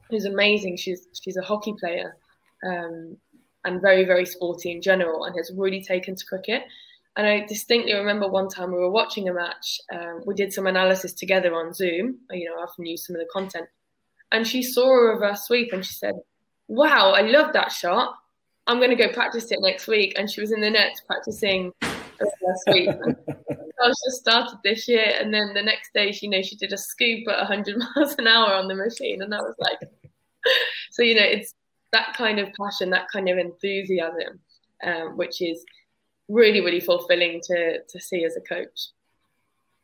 who's 0.08 0.24
amazing. 0.24 0.76
She's 0.76 1.06
she's 1.20 1.36
a 1.36 1.42
hockey 1.42 1.74
player. 1.78 2.16
Um, 2.66 3.18
and 3.64 3.80
very, 3.80 4.04
very 4.04 4.26
sporty 4.26 4.70
in 4.70 4.82
general 4.82 5.24
and 5.24 5.36
has 5.36 5.50
really 5.56 5.82
taken 5.82 6.14
to 6.14 6.26
cricket. 6.26 6.62
And 7.16 7.26
I 7.26 7.46
distinctly 7.46 7.94
remember 7.94 8.28
one 8.28 8.48
time 8.48 8.72
we 8.72 8.78
were 8.78 8.90
watching 8.90 9.28
a 9.28 9.34
match. 9.34 9.80
Um, 9.92 10.22
we 10.26 10.34
did 10.34 10.52
some 10.52 10.66
analysis 10.66 11.12
together 11.12 11.54
on 11.54 11.72
Zoom. 11.72 12.18
You 12.30 12.50
know, 12.50 12.56
I 12.58 12.64
often 12.64 12.86
use 12.86 13.06
some 13.06 13.16
of 13.16 13.20
the 13.20 13.28
content. 13.32 13.66
And 14.32 14.46
she 14.46 14.62
saw 14.62 14.88
a 14.88 15.12
reverse 15.14 15.44
sweep 15.44 15.72
and 15.72 15.84
she 15.84 15.94
said, 15.94 16.14
Wow, 16.66 17.12
I 17.12 17.20
love 17.22 17.52
that 17.52 17.70
shot. 17.70 18.14
I'm 18.66 18.78
going 18.78 18.90
to 18.90 18.96
go 18.96 19.12
practice 19.12 19.50
it 19.50 19.60
next 19.60 19.86
week. 19.86 20.14
And 20.16 20.28
she 20.30 20.40
was 20.40 20.50
in 20.50 20.60
the 20.60 20.70
nets 20.70 21.02
practicing 21.06 21.72
a 21.82 21.88
reverse 22.20 22.62
sweep. 22.66 22.88
I 23.84 23.88
was 23.88 24.02
just 24.06 24.20
started 24.20 24.58
this 24.64 24.88
year. 24.88 25.14
And 25.20 25.32
then 25.32 25.52
the 25.54 25.62
next 25.62 25.92
day, 25.92 26.10
she, 26.10 26.26
you 26.26 26.30
know, 26.30 26.42
she 26.42 26.56
did 26.56 26.72
a 26.72 26.78
scoop 26.78 27.28
at 27.28 27.38
100 27.38 27.76
miles 27.96 28.14
an 28.18 28.26
hour 28.26 28.54
on 28.54 28.66
the 28.66 28.74
machine. 28.74 29.22
And 29.22 29.34
I 29.34 29.38
was 29.38 29.54
like, 29.58 29.78
so, 30.90 31.02
you 31.02 31.14
know, 31.14 31.22
it's 31.22 31.54
that 31.94 32.14
kind 32.16 32.38
of 32.38 32.48
passion, 32.60 32.90
that 32.90 33.06
kind 33.12 33.28
of 33.28 33.38
enthusiasm, 33.38 34.40
um, 34.84 35.16
which 35.16 35.40
is 35.40 35.64
really, 36.28 36.60
really 36.60 36.80
fulfilling 36.80 37.40
to 37.44 37.78
to 37.82 38.00
see 38.00 38.24
as 38.24 38.36
a 38.36 38.40
coach. 38.54 38.78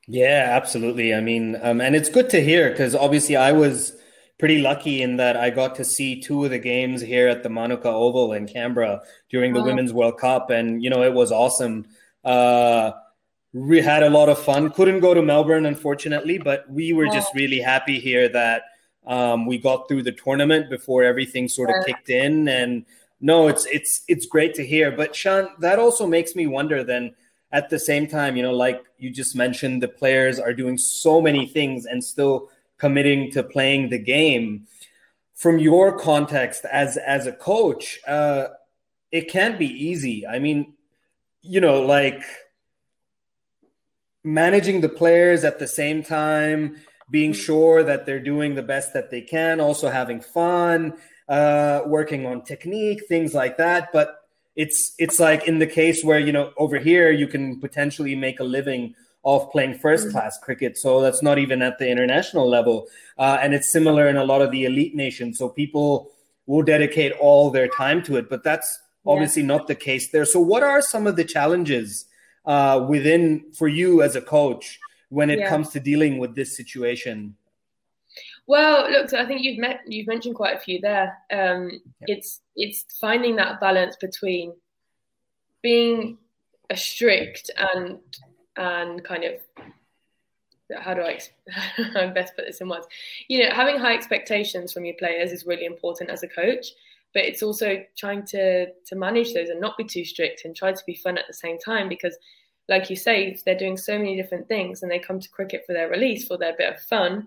Yeah, 0.07 0.49
absolutely. 0.51 1.15
I 1.15 1.21
mean, 1.21 1.57
um, 1.63 1.81
and 1.81 1.95
it's 1.95 2.09
good 2.09 2.29
to 2.31 2.43
hear 2.43 2.71
because 2.71 2.95
obviously 2.95 3.37
I 3.37 3.53
was 3.53 3.97
pretty 4.39 4.59
lucky 4.59 5.03
in 5.03 5.17
that 5.19 5.37
I 5.37 5.51
got 5.51 5.77
to 5.77 5.85
see 5.85 6.21
two 6.21 6.45
of 6.45 6.51
the 6.51 6.59
games 6.59 7.01
here 7.01 7.29
at 7.29 7.43
the 7.43 7.51
Manuka 7.51 7.89
Oval 7.89 8.33
in 8.33 8.49
Canberra 8.49 9.03
during 9.31 9.53
the 9.53 9.63
Women's 9.63 9.93
World 9.93 10.19
Cup, 10.19 10.51
and 10.51 10.83
you 10.83 10.91
know 10.91 11.03
it 11.03 11.15
was 11.15 11.31
awesome. 11.31 11.87
Uh, 12.25 12.93
we 13.53 13.81
had 13.81 14.03
a 14.03 14.11
lot 14.11 14.29
of 14.29 14.39
fun. 14.39 14.71
Couldn't 14.71 15.01
go 15.01 15.15
to 15.15 15.23
Melbourne, 15.23 15.67
unfortunately, 15.67 16.39
but 16.39 16.69
we 16.71 16.93
were 16.93 17.07
just 17.07 17.35
really 17.35 17.61
happy 17.61 17.99
here 17.99 18.29
that 18.29 18.63
um, 19.07 19.47
we 19.47 19.59
got 19.59 19.89
through 19.89 20.03
the 20.03 20.13
tournament 20.13 20.71
before 20.71 21.03
everything 21.03 21.49
sort 21.49 21.71
of 21.71 21.85
kicked 21.87 22.11
in, 22.11 22.49
and 22.49 22.85
no, 23.21 23.49
it's 23.49 23.67
it's 23.67 24.03
it's 24.09 24.27
great 24.27 24.55
to 24.55 24.67
hear. 24.67 24.91
But 24.91 25.15
Sian, 25.17 25.49
that 25.61 25.79
also 25.79 26.07
makes 26.07 26.35
me 26.35 26.47
wonder. 26.47 26.85
Then 26.85 27.15
at 27.53 27.71
the 27.71 27.79
same 27.79 28.07
time, 28.07 28.37
you 28.37 28.43
know, 28.43 28.55
like 28.55 28.85
you 28.99 29.11
just 29.11 29.35
mentioned, 29.35 29.83
the 29.83 29.89
players 29.89 30.39
are 30.39 30.55
doing 30.55 30.79
so 30.79 31.21
many 31.21 31.47
things 31.47 31.87
and 31.87 32.03
still 32.05 32.51
committing 32.79 33.31
to 33.33 33.43
playing 33.43 33.89
the 33.89 33.99
game. 33.99 34.67
From 35.35 35.59
your 35.59 35.99
context 35.99 36.67
as 36.67 36.97
as 36.99 37.27
a 37.27 37.33
coach, 37.33 37.99
uh, 38.07 38.49
it 39.11 39.31
can't 39.31 39.59
be 39.59 39.67
easy. 39.67 40.27
I 40.27 40.39
mean, 40.39 40.75
you 41.41 41.61
know, 41.61 41.81
like 41.83 42.23
managing 44.23 44.83
the 44.83 44.89
players 44.89 45.45
at 45.45 45.59
the 45.59 45.67
same 45.67 46.03
time 46.03 46.77
being 47.11 47.33
sure 47.33 47.83
that 47.83 48.07
they're 48.07 48.21
doing 48.23 48.55
the 48.55 48.63
best 48.63 48.93
that 48.95 49.11
they 49.11 49.21
can, 49.21 49.61
also 49.61 49.91
having 49.91 50.21
fun, 50.21 50.95
uh, 51.29 51.83
working 51.87 52.27
on 52.27 52.43
technique, 52.43 53.03
things 53.09 53.35
like 53.35 53.57
that. 53.57 53.93
But 53.93 54.17
it's 54.57 54.95
it's 54.99 55.19
like 55.19 55.47
in 55.47 55.59
the 55.59 55.67
case 55.67 56.05
where 56.05 56.19
you 56.19 56.33
know 56.33 56.53
over 56.57 56.79
here 56.79 57.11
you 57.11 57.27
can 57.27 57.61
potentially 57.61 58.15
make 58.17 58.41
a 58.41 58.45
living 58.45 58.95
off 59.23 59.53
playing 59.53 59.79
first 59.79 60.05
mm-hmm. 60.05 60.13
class 60.13 60.39
cricket. 60.39 60.79
So 60.79 61.01
that's 61.01 61.23
not 61.23 61.39
even 61.39 61.63
at 61.63 61.79
the 61.79 61.89
international 61.89 62.49
level, 62.49 62.87
uh, 63.19 63.39
and 63.41 63.55
it's 63.55 63.73
similar 63.73 64.09
in 64.09 64.17
a 64.17 64.25
lot 64.25 64.43
of 64.43 64.51
the 64.51 64.65
elite 64.65 64.95
nations. 64.95 65.39
So 65.39 65.49
people 65.49 66.11
will 66.47 66.63
dedicate 66.63 67.13
all 67.21 67.51
their 67.51 67.69
time 67.69 68.03
to 68.03 68.17
it, 68.17 68.29
but 68.29 68.43
that's 68.43 68.81
obviously 69.07 69.43
yeah. 69.43 69.49
not 69.49 69.67
the 69.67 69.75
case 69.75 70.11
there. 70.11 70.25
So 70.25 70.41
what 70.41 70.63
are 70.63 70.83
some 70.83 71.07
of 71.07 71.17
the 71.17 71.25
challenges 71.25 72.07
uh, 72.45 72.85
within 72.89 73.45
for 73.57 73.69
you 73.69 74.03
as 74.03 74.17
a 74.17 74.21
coach? 74.21 74.79
When 75.11 75.29
it 75.29 75.41
yeah. 75.41 75.49
comes 75.49 75.69
to 75.71 75.81
dealing 75.81 76.19
with 76.19 76.35
this 76.35 76.57
situation? 76.57 77.37
Well, 78.47 78.91
look, 78.91 79.11
so 79.11 79.19
I 79.19 79.27
think 79.27 79.43
you've 79.43 79.59
met 79.59 79.81
you've 79.87 80.09
mentioned 80.09 80.35
quite 80.35 80.57
a 80.57 80.61
few 80.61 80.81
there. 80.81 81.17
Um, 81.31 81.81
It's 82.03 82.41
it's 82.57 82.85
finding 82.99 83.37
that 83.37 83.61
balance 83.61 83.97
between 84.01 84.55
being 85.63 86.19
a 86.71 86.77
strict 86.77 87.51
and 87.57 87.99
and 88.57 89.05
kind 89.05 89.25
of 89.25 89.35
how 90.79 90.95
do 90.95 91.03
I 91.03 91.19
how 91.95 92.11
best 92.15 92.37
put 92.37 92.47
this 92.47 92.61
in 92.61 92.69
words? 92.69 92.87
You 93.29 93.43
know, 93.43 93.55
having 93.55 93.79
high 93.79 93.95
expectations 93.95 94.73
from 94.73 94.85
your 94.85 94.97
players 94.97 95.33
is 95.33 95.47
really 95.47 95.65
important 95.65 96.11
as 96.11 96.23
a 96.23 96.29
coach, 96.29 96.69
but 97.13 97.25
it's 97.25 97.43
also 97.43 97.85
trying 97.97 98.25
to 98.27 98.67
to 98.73 98.97
manage 98.97 99.35
those 99.35 99.49
and 99.49 99.61
not 99.61 99.77
be 99.77 99.85
too 99.85 100.05
strict 100.05 100.45
and 100.45 100.55
try 100.55 100.73
to 100.73 100.83
be 100.87 100.95
fun 100.95 101.19
at 101.19 101.27
the 101.27 101.35
same 101.35 101.59
time 101.59 101.89
because 101.89 102.17
like 102.71 102.89
you 102.89 102.95
say, 102.95 103.37
they're 103.45 103.59
doing 103.59 103.77
so 103.77 103.99
many 103.99 104.17
different 104.17 104.47
things 104.47 104.83
and 104.83 104.91
they 104.91 105.01
come 105.01 105.19
to 105.19 105.29
cricket 105.29 105.65
for 105.67 105.73
their 105.73 105.91
release, 105.91 106.27
for 106.27 106.39
their 106.39 106.55
bit 106.57 106.73
of 106.73 106.81
fun, 106.81 107.27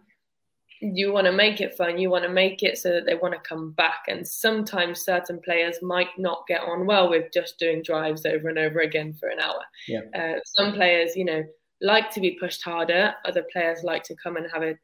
you 0.80 1.12
want 1.12 1.26
to 1.26 1.34
make 1.34 1.60
it 1.60 1.76
fun. 1.76 1.98
You 1.98 2.10
want 2.10 2.24
to 2.24 2.30
make 2.30 2.64
it 2.64 2.78
so 2.78 2.92
that 2.92 3.06
they 3.06 3.16
want 3.16 3.34
to 3.34 3.40
come 3.42 3.72
back. 3.72 4.06
And 4.08 4.26
sometimes 4.26 5.02
certain 5.02 5.42
players 5.42 5.82
might 5.82 6.18
not 6.18 6.48
get 6.48 6.62
on 6.62 6.86
well 6.86 7.10
with 7.10 7.32
just 7.34 7.60
doing 7.60 7.84
drives 7.84 8.26
over 8.26 8.48
and 8.48 8.58
over 8.58 8.80
again 8.80 9.14
for 9.14 9.28
an 9.28 9.40
hour. 9.40 9.62
Yeah. 9.88 10.02
Uh, 10.16 10.40
some 10.46 10.74
players, 10.74 11.16
you 11.16 11.26
know, 11.26 11.44
like 11.82 12.10
to 12.12 12.22
be 12.22 12.38
pushed 12.40 12.64
harder. 12.64 13.14
Other 13.26 13.46
players 13.52 13.84
like 13.84 14.04
to 14.04 14.16
come 14.16 14.38
and 14.38 14.48
have 14.52 14.64
a 14.64 14.78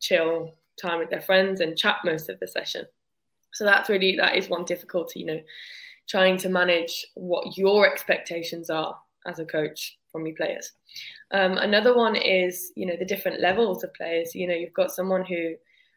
chill 0.00 0.54
time 0.80 1.00
with 1.00 1.10
their 1.10 1.22
friends 1.22 1.60
and 1.60 1.76
chat 1.76 1.96
most 2.04 2.28
of 2.28 2.38
the 2.38 2.46
session. 2.46 2.84
So 3.52 3.64
that's 3.64 3.88
really 3.88 4.16
that 4.16 4.36
is 4.36 4.48
one 4.48 4.64
difficulty, 4.64 5.20
you 5.20 5.26
know, 5.26 5.40
trying 6.08 6.36
to 6.38 6.48
manage 6.48 7.04
what 7.14 7.56
your 7.56 7.90
expectations 7.90 8.70
are 8.70 8.96
as 9.26 9.38
a 9.38 9.44
coach 9.44 9.98
from 10.10 10.26
your 10.26 10.36
players. 10.36 10.72
Um, 11.32 11.58
another 11.58 11.96
one 11.96 12.16
is, 12.16 12.72
you 12.76 12.86
know, 12.86 12.96
the 12.96 13.04
different 13.04 13.40
levels 13.40 13.82
of 13.82 13.94
players. 13.94 14.34
You 14.34 14.46
know, 14.46 14.54
you've 14.54 14.72
got 14.72 14.92
someone 14.92 15.24
who, 15.24 15.54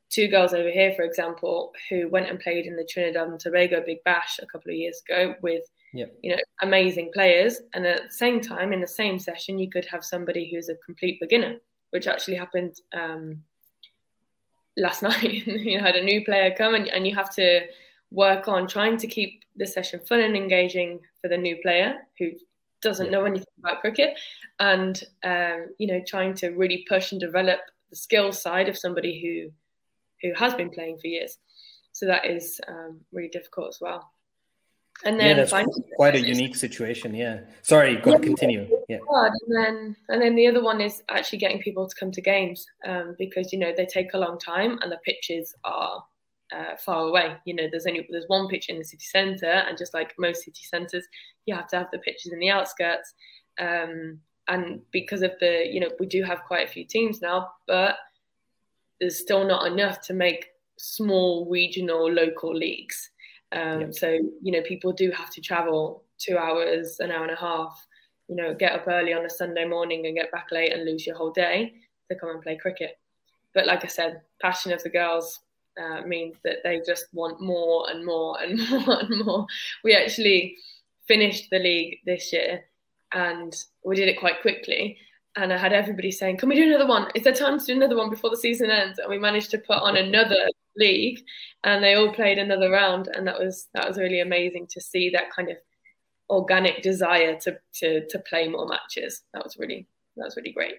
two 0.10 0.28
girls 0.28 0.54
over 0.54 0.70
here, 0.70 0.94
for 0.96 1.04
example, 1.04 1.72
who 1.90 2.10
went 2.10 2.30
and 2.30 2.40
played 2.40 2.66
in 2.66 2.76
the 2.76 2.88
Trinidad 2.90 3.28
and 3.28 3.40
Tobago 3.40 3.84
Big 3.86 4.04
Bash 4.04 4.40
a 4.42 4.46
couple 4.46 4.72
of 4.72 4.78
years 4.78 5.02
ago 5.08 5.36
with, 5.42 5.64
yep. 5.94 6.16
you 6.24 6.32
know, 6.32 6.42
amazing 6.62 7.12
players. 7.14 7.62
And 7.74 7.86
at 7.86 8.08
the 8.08 8.14
same 8.14 8.42
time, 8.42 8.74
in 8.74 8.82
the 8.82 8.88
same 8.88 9.20
session, 9.20 9.60
you 9.60 9.70
could 9.70 9.86
have 9.86 10.04
somebody 10.04 10.50
who's 10.50 10.70
a 10.70 10.76
complete 10.86 11.20
beginner, 11.20 11.58
which 11.92 12.08
actually 12.08 12.38
happened 12.38 12.76
um, 12.94 13.44
last 14.78 15.04
night. 15.04 15.46
you 15.46 15.80
had 15.80 15.96
a 15.96 16.04
new 16.04 16.24
player 16.24 16.56
come 16.58 16.74
and, 16.74 16.88
and 16.88 17.06
you 17.06 17.14
have 17.14 17.34
to 17.36 17.62
work 18.12 18.48
on 18.48 18.68
trying 18.68 18.98
to 18.98 19.08
keep 19.08 19.44
the 19.58 19.68
session 19.68 20.00
fun 20.08 20.22
and 20.22 20.36
engaging 20.36 21.00
for 21.22 21.28
the 21.28 21.38
new 21.38 21.58
player 21.58 21.98
who 22.18 22.32
doesn't 22.82 23.12
know 23.12 23.26
anything 23.26 23.48
about 23.60 23.82
cricket, 23.82 24.20
and 24.60 25.02
um, 25.24 25.68
you 25.78 25.88
know, 25.88 26.02
trying 26.06 26.34
to 26.36 26.50
really 26.50 26.86
push 26.88 27.12
and 27.12 27.22
develop 27.22 27.60
the 27.90 27.96
skill 27.96 28.32
side 28.32 28.70
of 28.70 28.78
somebody 28.78 29.20
who 29.22 30.28
who 30.28 30.34
has 30.36 30.54
been 30.54 30.70
playing 30.70 30.98
for 31.00 31.08
years. 31.08 31.38
So 31.92 32.06
that 32.06 32.26
is 32.26 32.60
um, 32.68 33.00
really 33.12 33.30
difficult 33.30 33.70
as 33.70 33.80
well. 33.82 34.12
And 35.06 35.20
then 35.20 35.38
yeah, 35.38 35.46
that's 35.46 35.68
quite 35.96 36.16
a 36.16 36.20
unique 36.20 36.56
situation. 36.56 37.14
Yeah. 37.14 37.42
Sorry, 37.62 37.98
go 37.98 38.14
yeah, 38.14 38.18
continue. 38.18 38.68
Yeah. 38.90 38.98
And 39.10 39.34
then 39.56 39.96
and 40.10 40.22
then 40.22 40.36
the 40.36 40.48
other 40.48 40.64
one 40.64 40.82
is 40.82 41.04
actually 41.10 41.40
getting 41.40 41.60
people 41.60 41.88
to 41.88 41.96
come 41.96 42.12
to 42.12 42.22
games 42.22 42.66
um, 42.86 43.16
because 43.20 43.54
you 43.54 43.60
know 43.60 43.74
they 43.76 43.86
take 43.86 44.14
a 44.14 44.18
long 44.18 44.40
time 44.40 44.80
and 44.82 44.92
the 44.92 44.98
pitches 45.06 45.54
are 45.64 46.04
uh, 46.56 46.76
far 46.78 47.08
away. 47.08 47.36
You 47.46 47.56
know, 47.56 47.68
there's 47.70 47.86
only 47.86 48.08
there's 48.10 48.28
one 48.28 48.48
pitch 48.48 48.70
in 48.70 48.78
the 48.78 48.84
city 48.84 49.06
centre, 49.06 49.46
and 49.46 49.78
just 49.78 49.94
like 49.94 50.14
most 50.18 50.44
city 50.44 50.64
centres, 50.64 51.06
you 51.46 51.56
have 51.56 51.68
to 51.70 51.78
have 51.78 51.92
the 51.92 52.00
pitches 52.00 52.32
in 52.32 52.40
the 52.40 52.50
outskirts. 52.50 53.14
Um, 53.60 54.20
and 54.48 54.82
because 54.92 55.24
of 55.24 55.32
the, 55.40 55.68
you 55.70 55.80
know, 55.80 55.90
we 56.00 56.06
do 56.06 56.24
have 56.24 56.44
quite 56.46 56.68
a 56.68 56.72
few 56.72 56.86
teams 56.86 57.22
now, 57.22 57.50
but 57.68 57.98
there's 59.02 59.20
still 59.20 59.46
not 59.46 59.68
enough 59.68 60.00
to 60.02 60.14
make 60.14 60.48
small 60.78 61.48
regional 61.50 62.10
local 62.10 62.56
leagues. 62.56 63.12
Um, 63.52 63.82
yep. 63.82 63.94
So 63.94 64.10
you 64.42 64.52
know, 64.52 64.62
people 64.62 64.94
do 64.94 65.12
have 65.12 65.30
to 65.32 65.42
travel 65.42 66.04
two 66.18 66.38
hours, 66.38 67.00
an 67.00 67.12
hour 67.12 67.24
and 67.24 67.34
a 67.34 67.40
half. 67.40 67.86
You 68.28 68.36
know, 68.36 68.54
get 68.54 68.74
up 68.74 68.88
early 68.88 69.14
on 69.14 69.26
a 69.26 69.30
Sunday 69.30 69.66
morning 69.66 70.06
and 70.06 70.16
get 70.16 70.32
back 70.34 70.48
late 70.52 70.74
and 70.74 70.84
lose 70.84 71.08
your 71.08 71.16
whole 71.16 71.32
day 71.32 71.74
to 72.10 72.18
come 72.18 72.30
and 72.30 72.42
play 72.42 72.58
cricket. 72.58 73.00
But 73.54 73.66
like 73.66 73.86
I 73.86 73.88
said, 73.88 74.22
passion 74.42 74.74
of 74.74 74.84
the 74.84 74.90
girls 74.90 75.40
uh, 75.82 76.02
means 76.02 76.36
that 76.44 76.58
they 76.64 76.82
just 76.86 77.06
want 77.14 77.42
more 77.42 77.90
and 77.90 78.06
more 78.06 78.40
and 78.42 78.58
more 78.70 79.00
and 79.00 79.26
more. 79.26 79.48
We 79.84 79.96
actually 79.96 80.58
finished 81.08 81.50
the 81.50 81.60
league 81.60 82.00
this 82.06 82.34
year 82.34 82.66
and 83.14 83.56
we 83.84 83.96
did 83.96 84.10
it 84.10 84.20
quite 84.20 84.42
quickly. 84.42 84.98
And 85.36 85.54
I 85.54 85.58
had 85.58 85.74
everybody 85.74 86.12
saying, 86.12 86.38
Can 86.38 86.50
we 86.50 86.56
do 86.56 86.64
another 86.64 86.88
one? 86.88 87.10
Is 87.14 87.24
there 87.24 87.34
time 87.34 87.60
to 87.60 87.66
do 87.66 87.74
another 87.74 87.96
one 87.96 88.10
before 88.10 88.30
the 88.30 88.38
season 88.38 88.72
ends? 88.72 89.00
And 89.00 89.10
we 89.10 89.20
managed 89.20 89.52
to 89.52 89.60
put 89.60 89.78
on 89.78 89.96
another 89.96 90.48
league 90.76 91.20
and 91.64 91.84
they 91.84 91.94
all 91.94 92.12
played 92.12 92.40
another 92.40 92.72
round. 92.72 93.08
And 93.08 93.28
that 93.28 93.40
was 93.40 93.68
that 93.74 93.88
was 93.88 93.98
really 93.98 94.20
amazing 94.20 94.68
to 94.72 94.82
see 94.82 95.10
that 95.12 95.32
kind 95.32 95.50
of 95.50 95.58
organic 96.30 96.82
desire 96.82 97.38
to 97.42 97.58
to 97.76 98.08
to 98.08 98.20
play 98.20 98.48
more 98.48 98.68
matches. 98.68 99.24
That 99.34 99.44
was 99.44 99.58
really 99.58 99.88
that 100.18 100.26
was 100.26 100.38
really 100.38 100.54
great. 100.54 100.76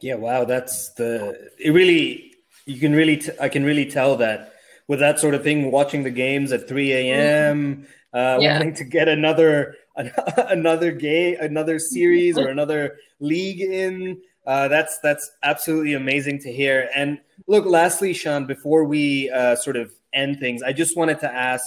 Yeah, 0.00 0.14
wow, 0.14 0.44
that's 0.44 0.90
the 0.94 1.50
it 1.58 1.70
really 1.70 2.29
you 2.66 2.78
can 2.78 2.92
really 2.92 3.18
t- 3.18 3.32
I 3.40 3.48
can 3.48 3.64
really 3.64 3.86
tell 3.86 4.16
that 4.16 4.54
with 4.88 5.00
that 5.00 5.20
sort 5.20 5.34
of 5.34 5.42
thing, 5.44 5.70
watching 5.70 6.02
the 6.02 6.10
games 6.10 6.50
at 6.50 6.66
3 6.66 6.92
a.m., 6.92 7.86
uh, 8.12 8.38
yeah. 8.40 8.54
wanting 8.54 8.74
to 8.74 8.84
get 8.84 9.08
another 9.08 9.76
another 10.36 10.92
game, 10.92 11.36
another 11.40 11.78
series, 11.78 12.36
or 12.36 12.48
another 12.48 12.98
league 13.20 13.60
in. 13.60 14.20
Uh, 14.46 14.68
that's 14.68 14.98
that's 15.02 15.30
absolutely 15.42 15.94
amazing 15.94 16.40
to 16.40 16.52
hear. 16.52 16.88
And 16.94 17.20
look, 17.46 17.66
lastly, 17.66 18.12
Sian, 18.12 18.46
before 18.46 18.84
we 18.84 19.30
uh, 19.30 19.56
sort 19.56 19.76
of 19.76 19.92
end 20.12 20.40
things, 20.40 20.62
I 20.62 20.72
just 20.72 20.96
wanted 20.96 21.20
to 21.20 21.32
ask, 21.32 21.64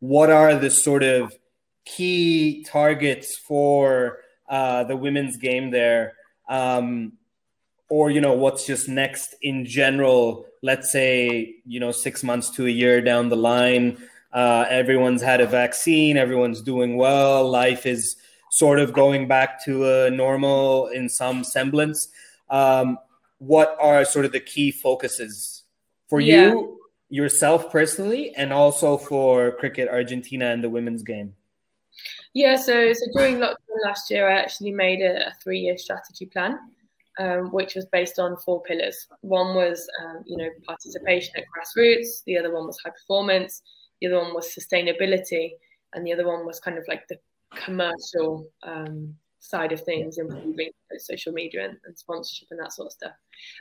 what 0.00 0.30
are 0.30 0.54
the 0.54 0.70
sort 0.70 1.02
of 1.02 1.34
key 1.84 2.64
targets 2.68 3.36
for 3.36 4.18
uh, 4.48 4.84
the 4.84 4.96
women's 4.96 5.36
game 5.36 5.70
there? 5.70 6.14
Um, 6.48 7.14
or 7.92 8.10
you 8.10 8.20
know 8.20 8.32
what's 8.32 8.64
just 8.66 8.88
next 8.88 9.34
in 9.42 9.66
general 9.66 10.46
let's 10.62 10.90
say 10.90 11.54
you 11.66 11.78
know 11.78 11.92
six 11.92 12.22
months 12.22 12.48
to 12.48 12.66
a 12.66 12.70
year 12.70 13.00
down 13.00 13.28
the 13.28 13.36
line 13.36 13.98
uh, 14.32 14.64
everyone's 14.70 15.20
had 15.20 15.40
a 15.40 15.46
vaccine 15.46 16.16
everyone's 16.16 16.62
doing 16.62 16.96
well 16.96 17.48
life 17.48 17.84
is 17.84 18.16
sort 18.52 18.78
of 18.78 18.92
going 18.92 19.26
back 19.26 19.64
to 19.64 19.88
a 19.90 20.10
normal 20.10 20.88
in 20.88 21.08
some 21.08 21.42
semblance. 21.42 22.08
Um, 22.50 22.98
what 23.38 23.78
are 23.80 24.04
sort 24.04 24.26
of 24.26 24.32
the 24.32 24.40
key 24.40 24.70
focuses 24.70 25.62
for 26.08 26.20
yeah. 26.20 26.48
you 26.48 26.78
yourself 27.08 27.72
personally 27.72 28.34
and 28.36 28.52
also 28.52 28.96
for 28.96 29.52
cricket 29.56 29.88
argentina 29.88 30.46
and 30.46 30.62
the 30.62 30.70
women's 30.70 31.02
game? 31.02 31.34
Yeah 32.34 32.56
so 32.56 32.92
so 32.92 33.06
during 33.14 33.36
lockdown 33.38 33.80
last 33.84 34.10
year 34.10 34.28
i 34.30 34.38
actually 34.38 34.72
made 34.72 35.00
a, 35.00 35.28
a 35.28 35.32
three-year 35.42 35.76
strategy 35.76 36.24
plan 36.24 36.58
um, 37.18 37.52
which 37.52 37.74
was 37.74 37.86
based 37.86 38.18
on 38.18 38.36
four 38.38 38.62
pillars. 38.62 39.06
One 39.20 39.54
was, 39.54 39.88
um, 40.02 40.22
you 40.26 40.36
know, 40.36 40.48
participation 40.66 41.34
at 41.36 41.44
grassroots. 41.44 42.24
The 42.26 42.38
other 42.38 42.52
one 42.52 42.66
was 42.66 42.78
high 42.84 42.90
performance. 42.90 43.62
The 44.00 44.08
other 44.08 44.18
one 44.18 44.34
was 44.34 44.54
sustainability, 44.54 45.52
and 45.94 46.06
the 46.06 46.12
other 46.12 46.26
one 46.26 46.46
was 46.46 46.58
kind 46.58 46.78
of 46.78 46.84
like 46.88 47.06
the 47.08 47.18
commercial 47.54 48.48
um, 48.62 49.14
side 49.38 49.72
of 49.72 49.82
things, 49.82 50.18
improving 50.18 50.70
social 50.98 51.32
media 51.32 51.64
and, 51.64 51.76
and, 51.84 51.98
sponsorship 51.98 52.48
and 52.50 52.60
that 52.60 52.72
sort 52.72 52.86
of 52.86 52.92
stuff. 52.92 53.12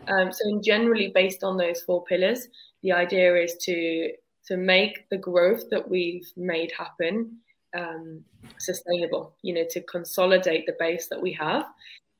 Um, 0.07 0.31
so, 0.31 0.47
in 0.47 0.63
generally, 0.63 1.11
based 1.13 1.43
on 1.43 1.57
those 1.57 1.81
four 1.81 2.03
pillars, 2.05 2.47
the 2.83 2.91
idea 2.91 3.35
is 3.35 3.55
to 3.61 4.11
to 4.47 4.57
make 4.57 5.07
the 5.09 5.17
growth 5.17 5.69
that 5.69 5.87
we've 5.87 6.27
made 6.35 6.71
happen 6.71 7.37
um, 7.77 8.23
sustainable. 8.57 9.35
You 9.43 9.55
know, 9.55 9.65
to 9.69 9.81
consolidate 9.81 10.65
the 10.65 10.75
base 10.79 11.07
that 11.07 11.21
we 11.21 11.33
have 11.33 11.65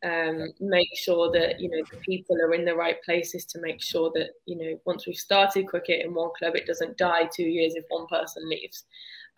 um, 0.04 0.50
make 0.60 0.90
sure 0.96 1.32
that 1.32 1.60
you 1.60 1.70
know 1.70 1.84
the 1.92 1.98
people 1.98 2.36
are 2.42 2.54
in 2.54 2.66
the 2.66 2.76
right 2.76 3.02
places 3.04 3.46
to 3.46 3.62
make 3.62 3.82
sure 3.82 4.12
that 4.16 4.30
you 4.46 4.58
know 4.58 4.80
once 4.86 5.06
we've 5.06 5.16
started 5.16 5.68
cricket 5.68 6.04
in 6.06 6.14
one 6.14 6.32
club, 6.38 6.56
it 6.56 6.66
doesn't 6.66 6.98
die 6.98 7.30
two 7.34 7.44
years 7.44 7.76
if 7.76 7.86
one 7.90 8.08
person 8.08 8.48
leaves. 8.50 8.84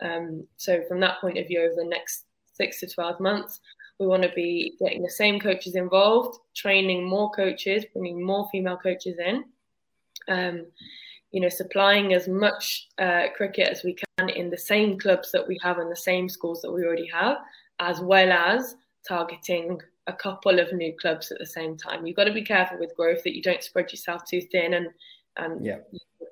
Um, 0.00 0.46
so 0.56 0.82
from 0.88 1.00
that 1.00 1.20
point 1.20 1.38
of 1.38 1.46
view, 1.46 1.60
over 1.60 1.74
the 1.76 1.88
next 1.88 2.24
six 2.52 2.80
to 2.80 2.86
twelve 2.86 3.20
months, 3.20 3.60
we 3.98 4.06
want 4.06 4.22
to 4.22 4.32
be 4.34 4.74
getting 4.80 5.02
the 5.02 5.10
same 5.10 5.38
coaches 5.38 5.74
involved, 5.74 6.38
training 6.54 7.08
more 7.08 7.30
coaches, 7.30 7.84
bringing 7.92 8.24
more 8.24 8.48
female 8.50 8.78
coaches 8.78 9.16
in. 9.18 9.44
Um, 10.28 10.66
you 11.30 11.40
know, 11.40 11.48
supplying 11.48 12.14
as 12.14 12.28
much 12.28 12.86
uh, 12.98 13.24
cricket 13.36 13.68
as 13.68 13.82
we 13.82 13.96
can 14.18 14.28
in 14.28 14.50
the 14.50 14.56
same 14.56 14.96
clubs 14.96 15.32
that 15.32 15.46
we 15.46 15.58
have 15.60 15.78
and 15.78 15.90
the 15.90 15.96
same 15.96 16.28
schools 16.28 16.62
that 16.62 16.70
we 16.70 16.84
already 16.84 17.08
have, 17.08 17.38
as 17.80 18.00
well 18.00 18.30
as 18.30 18.76
targeting 19.06 19.80
a 20.06 20.12
couple 20.12 20.58
of 20.58 20.72
new 20.72 20.94
clubs 21.00 21.32
at 21.32 21.38
the 21.38 21.46
same 21.46 21.76
time. 21.76 22.06
You've 22.06 22.16
got 22.16 22.24
to 22.24 22.32
be 22.32 22.44
careful 22.44 22.78
with 22.78 22.96
growth 22.96 23.22
that 23.24 23.34
you 23.34 23.42
don't 23.42 23.62
spread 23.62 23.90
yourself 23.92 24.24
too 24.24 24.40
thin 24.40 24.74
and 24.74 24.88
and 25.36 25.64
yeah. 25.64 25.78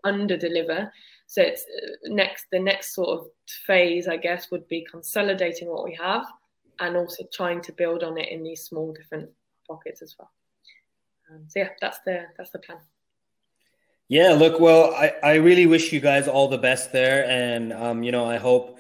under 0.05 0.37
deliver. 0.37 0.93
So 1.27 1.43
it's 1.43 1.63
uh, 1.63 2.09
next 2.09 2.47
the 2.53 2.61
next 2.61 2.95
sort 2.95 3.09
of 3.09 3.27
phase, 3.67 4.09
I 4.09 4.17
guess, 4.17 4.51
would 4.51 4.69
be 4.69 4.87
consolidating 4.91 5.69
what 5.69 5.85
we 5.85 5.95
have 5.95 6.27
and 6.81 6.97
also 6.97 7.25
trying 7.33 7.63
to 7.63 7.73
build 7.73 8.03
on 8.03 8.19
it 8.19 8.29
in 8.29 8.43
these 8.43 8.65
small 8.65 8.93
different 8.93 9.31
pockets 9.67 10.03
as 10.03 10.15
well. 10.19 10.31
Um, 11.31 11.45
so 11.49 11.61
yeah, 11.61 11.69
that's 11.81 12.01
the 12.05 12.27
that's 12.37 12.51
the 12.51 12.59
plan. 12.59 12.79
Yeah, 14.09 14.33
look, 14.33 14.61
well, 14.61 14.93
I, 14.95 15.15
I 15.23 15.35
really 15.37 15.65
wish 15.65 15.91
you 15.91 16.01
guys 16.01 16.29
all 16.29 16.49
the 16.49 16.59
best 16.59 16.93
there. 16.93 17.25
And, 17.25 17.73
um, 17.73 18.03
you 18.03 18.13
know, 18.13 18.27
I 18.27 18.37
hope 18.37 18.79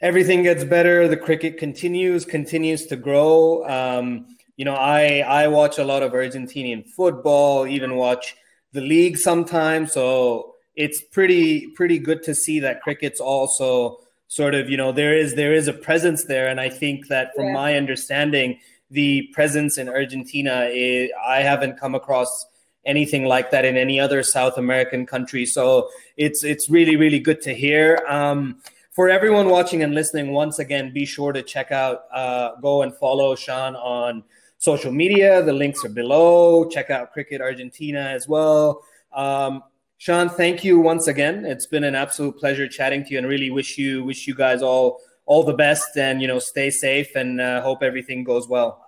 everything 0.00 0.42
gets 0.42 0.64
better. 0.64 1.08
The 1.08 1.16
cricket 1.16 1.58
continues, 1.58 2.24
continues 2.24 2.86
to 2.86 2.96
grow. 2.96 3.64
Um, 3.68 4.36
you 4.56 4.64
know, 4.64 4.74
I, 4.74 5.18
I 5.20 5.48
watch 5.48 5.78
a 5.78 5.84
lot 5.84 6.02
of 6.02 6.12
Argentinian 6.12 6.86
football, 6.86 7.66
even 7.66 7.96
watch 7.96 8.36
the 8.72 8.80
league 8.80 9.18
sometimes. 9.18 9.92
So 9.92 10.54
it's 10.76 11.00
pretty, 11.00 11.68
pretty 11.68 11.98
good 11.98 12.22
to 12.24 12.34
see 12.34 12.60
that 12.60 12.82
cricket's 12.82 13.20
also 13.20 14.00
sort 14.28 14.54
of, 14.54 14.68
you 14.68 14.76
know, 14.76 14.92
there 14.92 15.16
is, 15.16 15.34
there 15.34 15.54
is 15.54 15.68
a 15.68 15.72
presence 15.72 16.24
there. 16.24 16.48
And 16.48 16.60
I 16.60 16.68
think 16.68 17.08
that 17.08 17.34
from 17.34 17.46
yeah. 17.46 17.52
my 17.52 17.74
understanding, 17.76 18.58
the 18.90 19.28
presence 19.32 19.78
in 19.78 19.88
Argentina, 19.88 20.68
is, 20.72 21.10
I 21.26 21.38
haven't 21.40 21.78
come 21.78 21.94
across 21.94 22.46
anything 22.86 23.26
like 23.26 23.50
that 23.50 23.64
in 23.64 23.76
any 23.76 24.00
other 24.00 24.22
South 24.22 24.56
American 24.56 25.06
country. 25.06 25.44
So 25.44 25.90
it's 26.16 26.42
it's 26.42 26.70
really 26.70 26.96
really 26.96 27.20
good 27.20 27.42
to 27.42 27.54
hear. 27.54 28.02
Um, 28.08 28.60
for 28.98 29.08
everyone 29.08 29.48
watching 29.48 29.84
and 29.84 29.94
listening, 29.94 30.32
once 30.32 30.58
again, 30.58 30.92
be 30.92 31.06
sure 31.06 31.32
to 31.32 31.40
check 31.40 31.70
out, 31.70 32.00
uh, 32.12 32.56
go 32.60 32.82
and 32.82 32.92
follow 32.96 33.36
Sian 33.36 33.76
on 33.76 34.24
social 34.56 34.90
media. 34.90 35.40
The 35.40 35.52
links 35.52 35.84
are 35.84 35.88
below. 35.88 36.68
Check 36.68 36.90
out 36.90 37.12
Cricket 37.12 37.40
Argentina 37.40 38.00
as 38.00 38.26
well. 38.26 38.82
Um, 39.12 39.62
Sian, 39.98 40.28
thank 40.28 40.64
you 40.64 40.80
once 40.80 41.06
again. 41.06 41.44
It's 41.44 41.64
been 41.64 41.84
an 41.84 41.94
absolute 41.94 42.36
pleasure 42.38 42.66
chatting 42.66 43.04
to 43.04 43.12
you, 43.12 43.18
and 43.18 43.28
really 43.28 43.52
wish 43.52 43.78
you 43.78 44.02
wish 44.02 44.26
you 44.26 44.34
guys 44.34 44.62
all 44.62 44.98
all 45.26 45.44
the 45.44 45.54
best, 45.54 45.96
and 45.96 46.20
you 46.20 46.26
know, 46.26 46.40
stay 46.40 46.68
safe, 46.68 47.14
and 47.14 47.40
uh, 47.40 47.62
hope 47.62 47.84
everything 47.84 48.24
goes 48.24 48.48
well. 48.48 48.84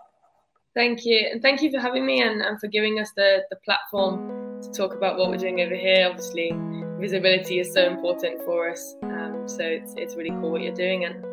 Thank 0.75 1.07
you. 1.07 1.29
And 1.31 1.41
thank 1.41 1.63
you 1.63 1.71
for 1.71 1.79
having 1.79 2.05
me 2.05 2.21
and, 2.21 2.43
and 2.43 2.59
for 2.59 2.67
giving 2.67 2.99
us 2.99 3.13
the, 3.15 3.45
the 3.49 3.57
platform 3.65 4.61
to 4.63 4.73
talk 4.73 4.93
about 4.93 5.19
what 5.19 5.31
we're 5.31 5.37
doing 5.37 5.61
over 5.61 5.77
here. 5.77 6.09
Obviously, 6.11 6.51
visibility 7.01 7.59
is 7.59 7.73
so 7.73 7.91
important 7.91 8.43
for 8.45 8.71
us. 8.71 8.97
Um, 9.03 9.45
so 9.47 9.65
it's, 9.65 9.95
it's 9.97 10.15
really 10.17 10.31
cool 10.31 10.51
what 10.51 10.61
you're 10.61 10.75
doing. 10.75 11.05
And, 11.07 11.25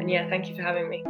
and 0.00 0.10
yeah, 0.10 0.28
thank 0.28 0.48
you 0.48 0.54
for 0.54 0.62
having 0.62 0.88
me. 0.88 1.02